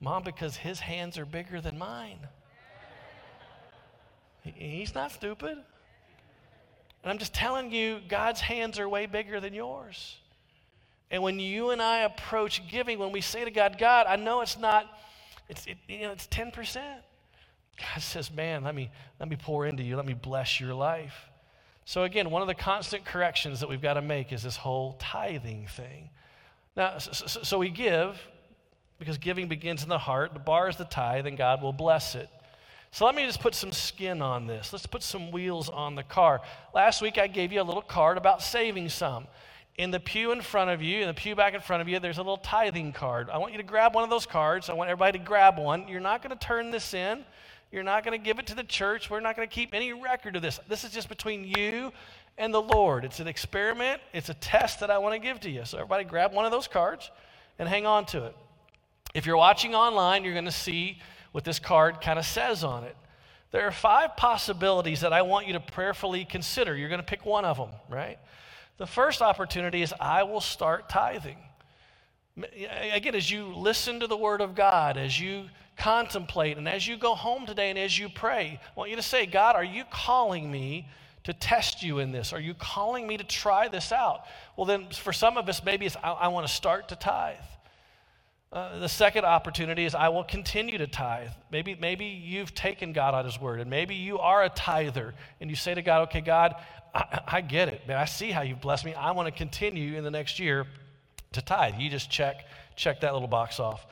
Mom, 0.00 0.22
because 0.22 0.56
his 0.56 0.80
hands 0.80 1.18
are 1.18 1.26
bigger 1.26 1.60
than 1.60 1.76
mine. 1.76 2.18
He's 4.42 4.94
not 4.94 5.12
stupid. 5.12 5.58
And 7.02 7.12
I'm 7.12 7.18
just 7.18 7.34
telling 7.34 7.72
you, 7.72 8.00
God's 8.08 8.40
hands 8.40 8.78
are 8.78 8.88
way 8.88 9.06
bigger 9.06 9.40
than 9.40 9.54
yours. 9.54 10.16
And 11.10 11.22
when 11.22 11.38
you 11.38 11.70
and 11.70 11.80
I 11.80 12.00
approach 12.00 12.68
giving, 12.68 12.98
when 12.98 13.12
we 13.12 13.20
say 13.20 13.44
to 13.44 13.50
God, 13.50 13.78
God, 13.78 14.06
I 14.08 14.16
know 14.16 14.40
it's 14.40 14.58
not, 14.58 14.86
it's, 15.48 15.66
it, 15.66 15.78
you 15.88 16.02
know, 16.02 16.12
it's 16.12 16.26
10%. 16.26 16.76
God 17.78 18.02
says, 18.02 18.30
man, 18.30 18.64
let 18.64 18.74
me, 18.74 18.90
let 19.18 19.28
me 19.28 19.36
pour 19.36 19.66
into 19.66 19.82
you. 19.82 19.96
Let 19.96 20.06
me 20.06 20.14
bless 20.14 20.60
your 20.60 20.74
life. 20.74 21.14
So 21.84 22.02
again, 22.02 22.30
one 22.30 22.42
of 22.42 22.48
the 22.48 22.54
constant 22.54 23.04
corrections 23.04 23.60
that 23.60 23.68
we've 23.68 23.80
got 23.80 23.94
to 23.94 24.02
make 24.02 24.32
is 24.32 24.42
this 24.42 24.56
whole 24.56 24.96
tithing 24.98 25.68
thing. 25.68 26.10
Now, 26.76 26.98
so, 26.98 27.40
so 27.42 27.58
we 27.58 27.70
give, 27.70 28.20
because 28.98 29.18
giving 29.18 29.48
begins 29.48 29.82
in 29.82 29.88
the 29.88 29.98
heart. 29.98 30.32
The 30.34 30.40
bar 30.40 30.68
is 30.68 30.76
the 30.76 30.84
tithe, 30.84 31.26
and 31.26 31.36
God 31.36 31.62
will 31.62 31.72
bless 31.72 32.14
it. 32.14 32.28
So 32.90 33.04
let 33.04 33.14
me 33.14 33.26
just 33.26 33.40
put 33.40 33.54
some 33.54 33.72
skin 33.72 34.22
on 34.22 34.46
this. 34.46 34.72
Let's 34.72 34.86
put 34.86 35.02
some 35.02 35.30
wheels 35.30 35.68
on 35.68 35.94
the 35.94 36.02
car. 36.02 36.40
Last 36.74 37.02
week 37.02 37.18
I 37.18 37.26
gave 37.26 37.52
you 37.52 37.60
a 37.60 37.62
little 37.62 37.82
card 37.82 38.16
about 38.16 38.42
saving 38.42 38.88
some. 38.88 39.26
In 39.76 39.90
the 39.90 40.00
pew 40.00 40.32
in 40.32 40.40
front 40.40 40.70
of 40.70 40.82
you, 40.82 41.02
in 41.02 41.06
the 41.06 41.14
pew 41.14 41.36
back 41.36 41.54
in 41.54 41.60
front 41.60 41.82
of 41.82 41.88
you, 41.88 42.00
there's 42.00 42.18
a 42.18 42.22
little 42.22 42.38
tithing 42.38 42.92
card. 42.92 43.30
I 43.30 43.38
want 43.38 43.52
you 43.52 43.58
to 43.58 43.64
grab 43.64 43.94
one 43.94 44.02
of 44.04 44.10
those 44.10 44.26
cards. 44.26 44.68
I 44.68 44.72
want 44.72 44.90
everybody 44.90 45.18
to 45.18 45.24
grab 45.24 45.58
one. 45.58 45.86
You're 45.86 46.00
not 46.00 46.22
going 46.22 46.36
to 46.36 46.44
turn 46.44 46.70
this 46.70 46.94
in. 46.94 47.24
You're 47.70 47.84
not 47.84 48.04
going 48.04 48.18
to 48.18 48.24
give 48.24 48.38
it 48.38 48.46
to 48.46 48.54
the 48.54 48.64
church. 48.64 49.10
We're 49.10 49.20
not 49.20 49.36
going 49.36 49.46
to 49.46 49.54
keep 49.54 49.74
any 49.74 49.92
record 49.92 50.34
of 50.34 50.42
this. 50.42 50.58
This 50.68 50.84
is 50.84 50.90
just 50.90 51.08
between 51.08 51.44
you 51.44 51.92
and 52.38 52.52
the 52.52 52.62
Lord. 52.62 53.04
It's 53.04 53.20
an 53.20 53.28
experiment, 53.28 54.00
it's 54.12 54.30
a 54.30 54.34
test 54.34 54.80
that 54.80 54.90
I 54.90 54.98
want 54.98 55.14
to 55.14 55.18
give 55.18 55.40
to 55.40 55.50
you. 55.50 55.64
So, 55.64 55.76
everybody, 55.78 56.04
grab 56.04 56.32
one 56.32 56.46
of 56.46 56.50
those 56.50 56.66
cards. 56.66 57.10
and 57.58 57.68
hang 57.68 57.86
on 57.86 58.06
to 58.06 58.24
it. 58.24 58.36
If 59.14 59.26
you're 59.26 59.36
watching 59.36 59.74
online, 59.74 60.24
you're 60.24 60.34
going 60.34 60.44
to 60.44 60.50
see 60.50 60.98
what 61.32 61.44
this 61.44 61.58
card 61.58 62.00
kind 62.00 62.18
of 62.18 62.24
says 62.24 62.64
on 62.64 62.84
it. 62.84 62.96
There 63.50 63.66
are 63.66 63.72
five 63.72 64.16
possibilities 64.16 65.00
that 65.00 65.12
I 65.12 65.22
want 65.22 65.46
you 65.46 65.54
to 65.54 65.60
prayerfully 65.60 66.24
consider. 66.24 66.76
You're 66.76 66.90
going 66.90 67.00
to 67.00 67.06
pick 67.06 67.24
one 67.24 67.44
of 67.44 67.56
them, 67.56 67.70
right? 67.88 68.18
The 68.76 68.86
first 68.86 69.22
opportunity 69.22 69.82
is 69.82 69.94
I 69.98 70.22
will 70.22 70.40
start 70.40 70.88
tithing. 70.88 71.38
Again, 72.92 73.14
as 73.14 73.30
you 73.30 73.46
listen 73.46 74.00
to 74.00 74.06
the 74.06 74.16
Word 74.16 74.40
of 74.40 74.54
God, 74.54 74.96
as 74.96 75.18
you 75.18 75.46
contemplate, 75.76 76.58
and 76.58 76.68
as 76.68 76.86
you 76.86 76.96
go 76.96 77.14
home 77.14 77.46
today 77.46 77.70
and 77.70 77.78
as 77.78 77.98
you 77.98 78.08
pray, 78.08 78.60
I 78.62 78.78
want 78.78 78.90
you 78.90 78.96
to 78.96 79.02
say, 79.02 79.26
God, 79.26 79.56
are 79.56 79.64
you 79.64 79.84
calling 79.90 80.50
me 80.50 80.88
to 81.24 81.32
test 81.32 81.82
you 81.82 81.98
in 81.98 82.12
this? 82.12 82.32
Are 82.32 82.40
you 82.40 82.54
calling 82.54 83.06
me 83.06 83.16
to 83.16 83.24
try 83.24 83.68
this 83.68 83.92
out? 83.92 84.22
Well, 84.56 84.66
then 84.66 84.88
for 84.90 85.12
some 85.12 85.36
of 85.36 85.48
us, 85.48 85.64
maybe 85.64 85.86
it's 85.86 85.96
I, 85.96 86.12
I 86.12 86.28
want 86.28 86.46
to 86.46 86.52
start 86.52 86.88
to 86.90 86.96
tithe. 86.96 87.36
Uh, 88.50 88.78
the 88.78 88.88
second 88.88 89.24
opportunity 89.24 89.84
is 89.84 89.94
I 89.94 90.08
will 90.08 90.24
continue 90.24 90.78
to 90.78 90.86
tithe. 90.86 91.28
Maybe, 91.52 91.74
maybe 91.74 92.06
you've 92.06 92.54
taken 92.54 92.92
God 92.92 93.14
at 93.14 93.26
His 93.26 93.38
word, 93.38 93.60
and 93.60 93.68
maybe 93.68 93.94
you 93.94 94.18
are 94.18 94.42
a 94.42 94.48
tither, 94.48 95.14
and 95.40 95.50
you 95.50 95.56
say 95.56 95.74
to 95.74 95.82
God, 95.82 96.08
okay, 96.08 96.22
God, 96.22 96.54
I, 96.94 97.20
I 97.26 97.40
get 97.42 97.68
it. 97.68 97.86
Man, 97.86 97.98
I 97.98 98.06
see 98.06 98.30
how 98.30 98.40
you've 98.40 98.62
blessed 98.62 98.86
me. 98.86 98.94
I 98.94 99.10
want 99.10 99.26
to 99.26 99.32
continue 99.32 99.98
in 99.98 100.04
the 100.04 100.10
next 100.10 100.38
year 100.38 100.66
to 101.32 101.42
tithe. 101.42 101.74
You 101.78 101.90
just 101.90 102.10
check, 102.10 102.46
check 102.74 103.00
that 103.00 103.12
little 103.12 103.28
box 103.28 103.60
off. 103.60 103.86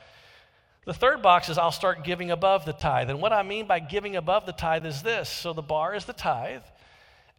The 0.85 0.93
third 0.93 1.21
box 1.21 1.49
is 1.49 1.57
I'll 1.57 1.71
start 1.71 2.03
giving 2.03 2.31
above 2.31 2.65
the 2.65 2.73
tithe. 2.73 3.09
And 3.09 3.21
what 3.21 3.33
I 3.33 3.43
mean 3.43 3.67
by 3.67 3.79
giving 3.79 4.15
above 4.15 4.45
the 4.45 4.53
tithe 4.53 4.85
is 4.85 5.03
this. 5.03 5.29
So 5.29 5.53
the 5.53 5.61
bar 5.61 5.93
is 5.93 6.05
the 6.05 6.13
tithe. 6.13 6.63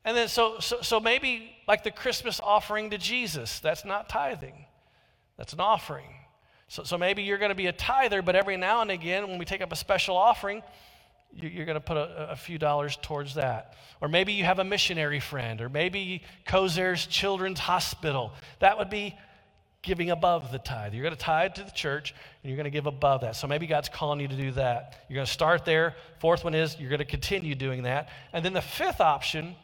And 0.05 0.17
then 0.17 0.29
so 0.29 0.59
so 0.61 0.83
so 0.83 1.01
maybe 1.01 1.57
like 1.67 1.83
the 1.83 1.91
Christmas 1.91 2.41
offering 2.45 2.91
to 2.91 2.99
Jesus, 2.99 3.59
that's 3.59 3.87
not 3.87 4.09
tithing. 4.09 4.67
That's 5.39 5.55
an 5.55 5.61
offering. 5.61 6.18
So, 6.69 6.85
so 6.85 6.99
maybe 6.99 7.23
you're 7.23 7.39
going 7.39 7.51
to 7.51 7.55
be 7.55 7.67
a 7.67 7.73
tither, 7.73 8.23
but 8.23 8.37
every 8.37 8.57
now 8.57 8.83
and 8.83 8.91
again, 8.91 9.27
when 9.29 9.39
we 9.39 9.45
take 9.45 9.63
up 9.63 9.73
a 9.73 9.77
special 9.77 10.17
offering, 10.17 10.63
you're 11.33 11.67
going 11.67 11.77
to 11.77 11.81
put 11.81 11.97
a, 11.97 12.31
a, 12.31 12.37
few 12.37 12.59
dollars 12.59 12.99
towards 13.01 13.35
that. 13.35 13.75
Or 14.01 14.09
maybe 14.09 14.33
you 14.33 14.45
have 14.45 14.59
a 14.59 14.65
missionary 14.65 15.21
friend, 15.21 15.61
or 15.61 15.69
maybe 15.69 16.23
Kosair's 16.47 17.07
Children's 17.07 17.59
Hospital. 17.59 18.33
That 18.61 18.79
would 18.79 18.91
be 18.91 19.15
giving 19.83 20.11
above 20.11 20.53
the 20.53 20.59
tithe. 20.59 20.95
You're 20.95 21.03
going 21.03 21.15
to 21.15 21.21
tithe 21.21 21.55
to 21.55 21.65
the 21.65 21.71
church, 21.71 22.15
and 22.43 22.51
you're 22.51 22.57
going 22.57 22.65
to 22.65 22.71
give 22.71 22.87
above 22.87 23.23
that. 23.23 23.37
So 23.37 23.47
maybe 23.47 23.67
God's 23.67 23.89
calling 23.89 24.21
you 24.21 24.29
to 24.29 24.37
do 24.37 24.53
that. 24.53 25.05
You're 25.09 25.17
going 25.17 25.27
to 25.27 25.33
start 25.33 25.65
there. 25.65 25.95
Fourth 26.19 26.45
one 26.45 26.55
is 26.55 26.79
you're 26.79 26.91
going 26.91 26.99
to 26.99 27.05
continue 27.05 27.55
doing 27.55 27.83
that. 27.85 28.09
And 28.33 28.45
then 28.45 28.53
the 28.53 28.63
fifth 28.63 29.01
option 29.01 29.55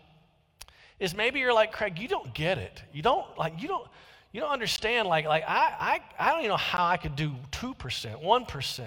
is 1.01 1.15
maybe 1.15 1.41
you're 1.41 1.55
like 1.55 1.73
Craig, 1.73 1.99
you 1.99 2.09
don't 2.09 2.33
get 2.35 2.59
it. 2.59 2.83
You 2.93 3.03
don't 3.03 3.27
like 3.37 3.61
you 3.61 3.69
don't 3.69 3.87
you 4.35 4.41
don't 4.41 4.51
understand 4.51 5.09
like 5.09 5.25
like 5.25 5.45
I 5.49 6.01
I, 6.19 6.27
I 6.27 6.31
don't 6.33 6.41
even 6.41 6.51
know 6.51 6.57
how 6.59 6.85
I 6.85 6.99
could 6.99 7.17
do 7.17 7.33
2%, 7.53 7.75
1%. 8.23 8.85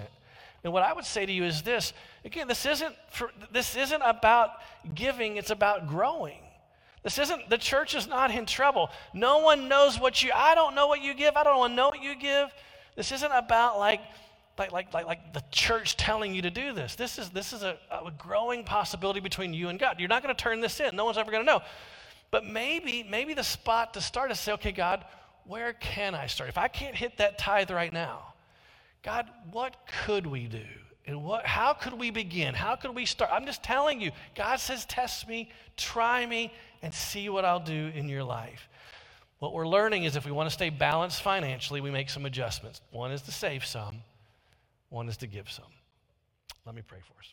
And 0.64 0.72
what 0.72 0.82
I 0.82 0.92
would 0.92 1.04
say 1.04 1.24
to 1.24 1.32
you 1.32 1.44
is 1.44 1.62
this, 1.62 1.92
again, 2.24 2.48
this 2.48 2.66
isn't 2.66 2.94
for, 3.10 3.30
this 3.52 3.76
isn't 3.76 4.02
about 4.02 4.50
giving, 4.94 5.36
it's 5.36 5.50
about 5.50 5.88
growing. 5.88 6.40
This 7.02 7.18
isn't, 7.18 7.48
the 7.48 7.58
church 7.58 7.94
is 7.94 8.06
not 8.06 8.30
in 8.30 8.44
trouble. 8.44 8.90
No 9.14 9.38
one 9.38 9.68
knows 9.68 9.98
what 9.98 10.22
you, 10.22 10.30
I 10.34 10.54
don't 10.54 10.74
know 10.74 10.88
what 10.88 11.00
you 11.00 11.14
give. 11.14 11.36
I 11.36 11.44
don't 11.44 11.74
know 11.74 11.88
what 11.88 12.02
you 12.02 12.16
give. 12.16 12.50
This 12.96 13.12
isn't 13.12 13.32
about 13.32 13.78
like, 13.78 14.00
like, 14.58 14.72
like, 14.72 14.92
like, 14.92 15.06
like 15.06 15.32
the 15.32 15.44
church 15.52 15.96
telling 15.96 16.34
you 16.34 16.42
to 16.42 16.50
do 16.50 16.72
this. 16.72 16.96
This 16.96 17.18
is, 17.18 17.30
this 17.30 17.52
is 17.52 17.62
a, 17.62 17.78
a 17.90 18.10
growing 18.18 18.64
possibility 18.64 19.20
between 19.20 19.54
you 19.54 19.68
and 19.68 19.78
God. 19.78 20.00
You're 20.00 20.08
not 20.08 20.22
going 20.22 20.34
to 20.34 20.42
turn 20.42 20.60
this 20.60 20.80
in. 20.80 20.96
No 20.96 21.04
one's 21.04 21.16
ever 21.16 21.30
going 21.30 21.46
to 21.46 21.50
know. 21.50 21.62
But 22.32 22.44
maybe, 22.44 23.06
maybe 23.08 23.32
the 23.32 23.44
spot 23.44 23.94
to 23.94 24.00
start 24.00 24.32
is 24.32 24.40
say, 24.40 24.52
okay, 24.52 24.72
God, 24.72 25.04
where 25.48 25.72
can 25.72 26.14
I 26.14 26.26
start? 26.26 26.48
If 26.50 26.58
I 26.58 26.68
can't 26.68 26.94
hit 26.94 27.16
that 27.18 27.38
tithe 27.38 27.70
right 27.70 27.92
now, 27.92 28.34
God, 29.02 29.26
what 29.50 29.76
could 30.04 30.26
we 30.26 30.46
do? 30.46 30.64
And 31.06 31.24
what, 31.24 31.46
how 31.46 31.72
could 31.72 31.94
we 31.94 32.10
begin? 32.10 32.54
How 32.54 32.76
could 32.76 32.94
we 32.94 33.06
start? 33.06 33.30
I'm 33.32 33.46
just 33.46 33.62
telling 33.62 33.98
you, 34.00 34.10
God 34.34 34.60
says, 34.60 34.84
test 34.84 35.26
me, 35.26 35.50
try 35.78 36.26
me, 36.26 36.52
and 36.82 36.92
see 36.92 37.30
what 37.30 37.46
I'll 37.46 37.60
do 37.60 37.90
in 37.94 38.10
your 38.10 38.22
life. 38.22 38.68
What 39.38 39.54
we're 39.54 39.66
learning 39.66 40.04
is 40.04 40.16
if 40.16 40.26
we 40.26 40.32
want 40.32 40.50
to 40.50 40.52
stay 40.52 40.68
balanced 40.68 41.22
financially, 41.22 41.80
we 41.80 41.90
make 41.90 42.10
some 42.10 42.26
adjustments. 42.26 42.82
One 42.90 43.10
is 43.10 43.22
to 43.22 43.32
save 43.32 43.64
some, 43.64 44.02
one 44.90 45.08
is 45.08 45.16
to 45.18 45.26
give 45.26 45.50
some. 45.50 45.72
Let 46.66 46.74
me 46.74 46.82
pray 46.86 46.98
for 47.00 47.18
us. 47.18 47.32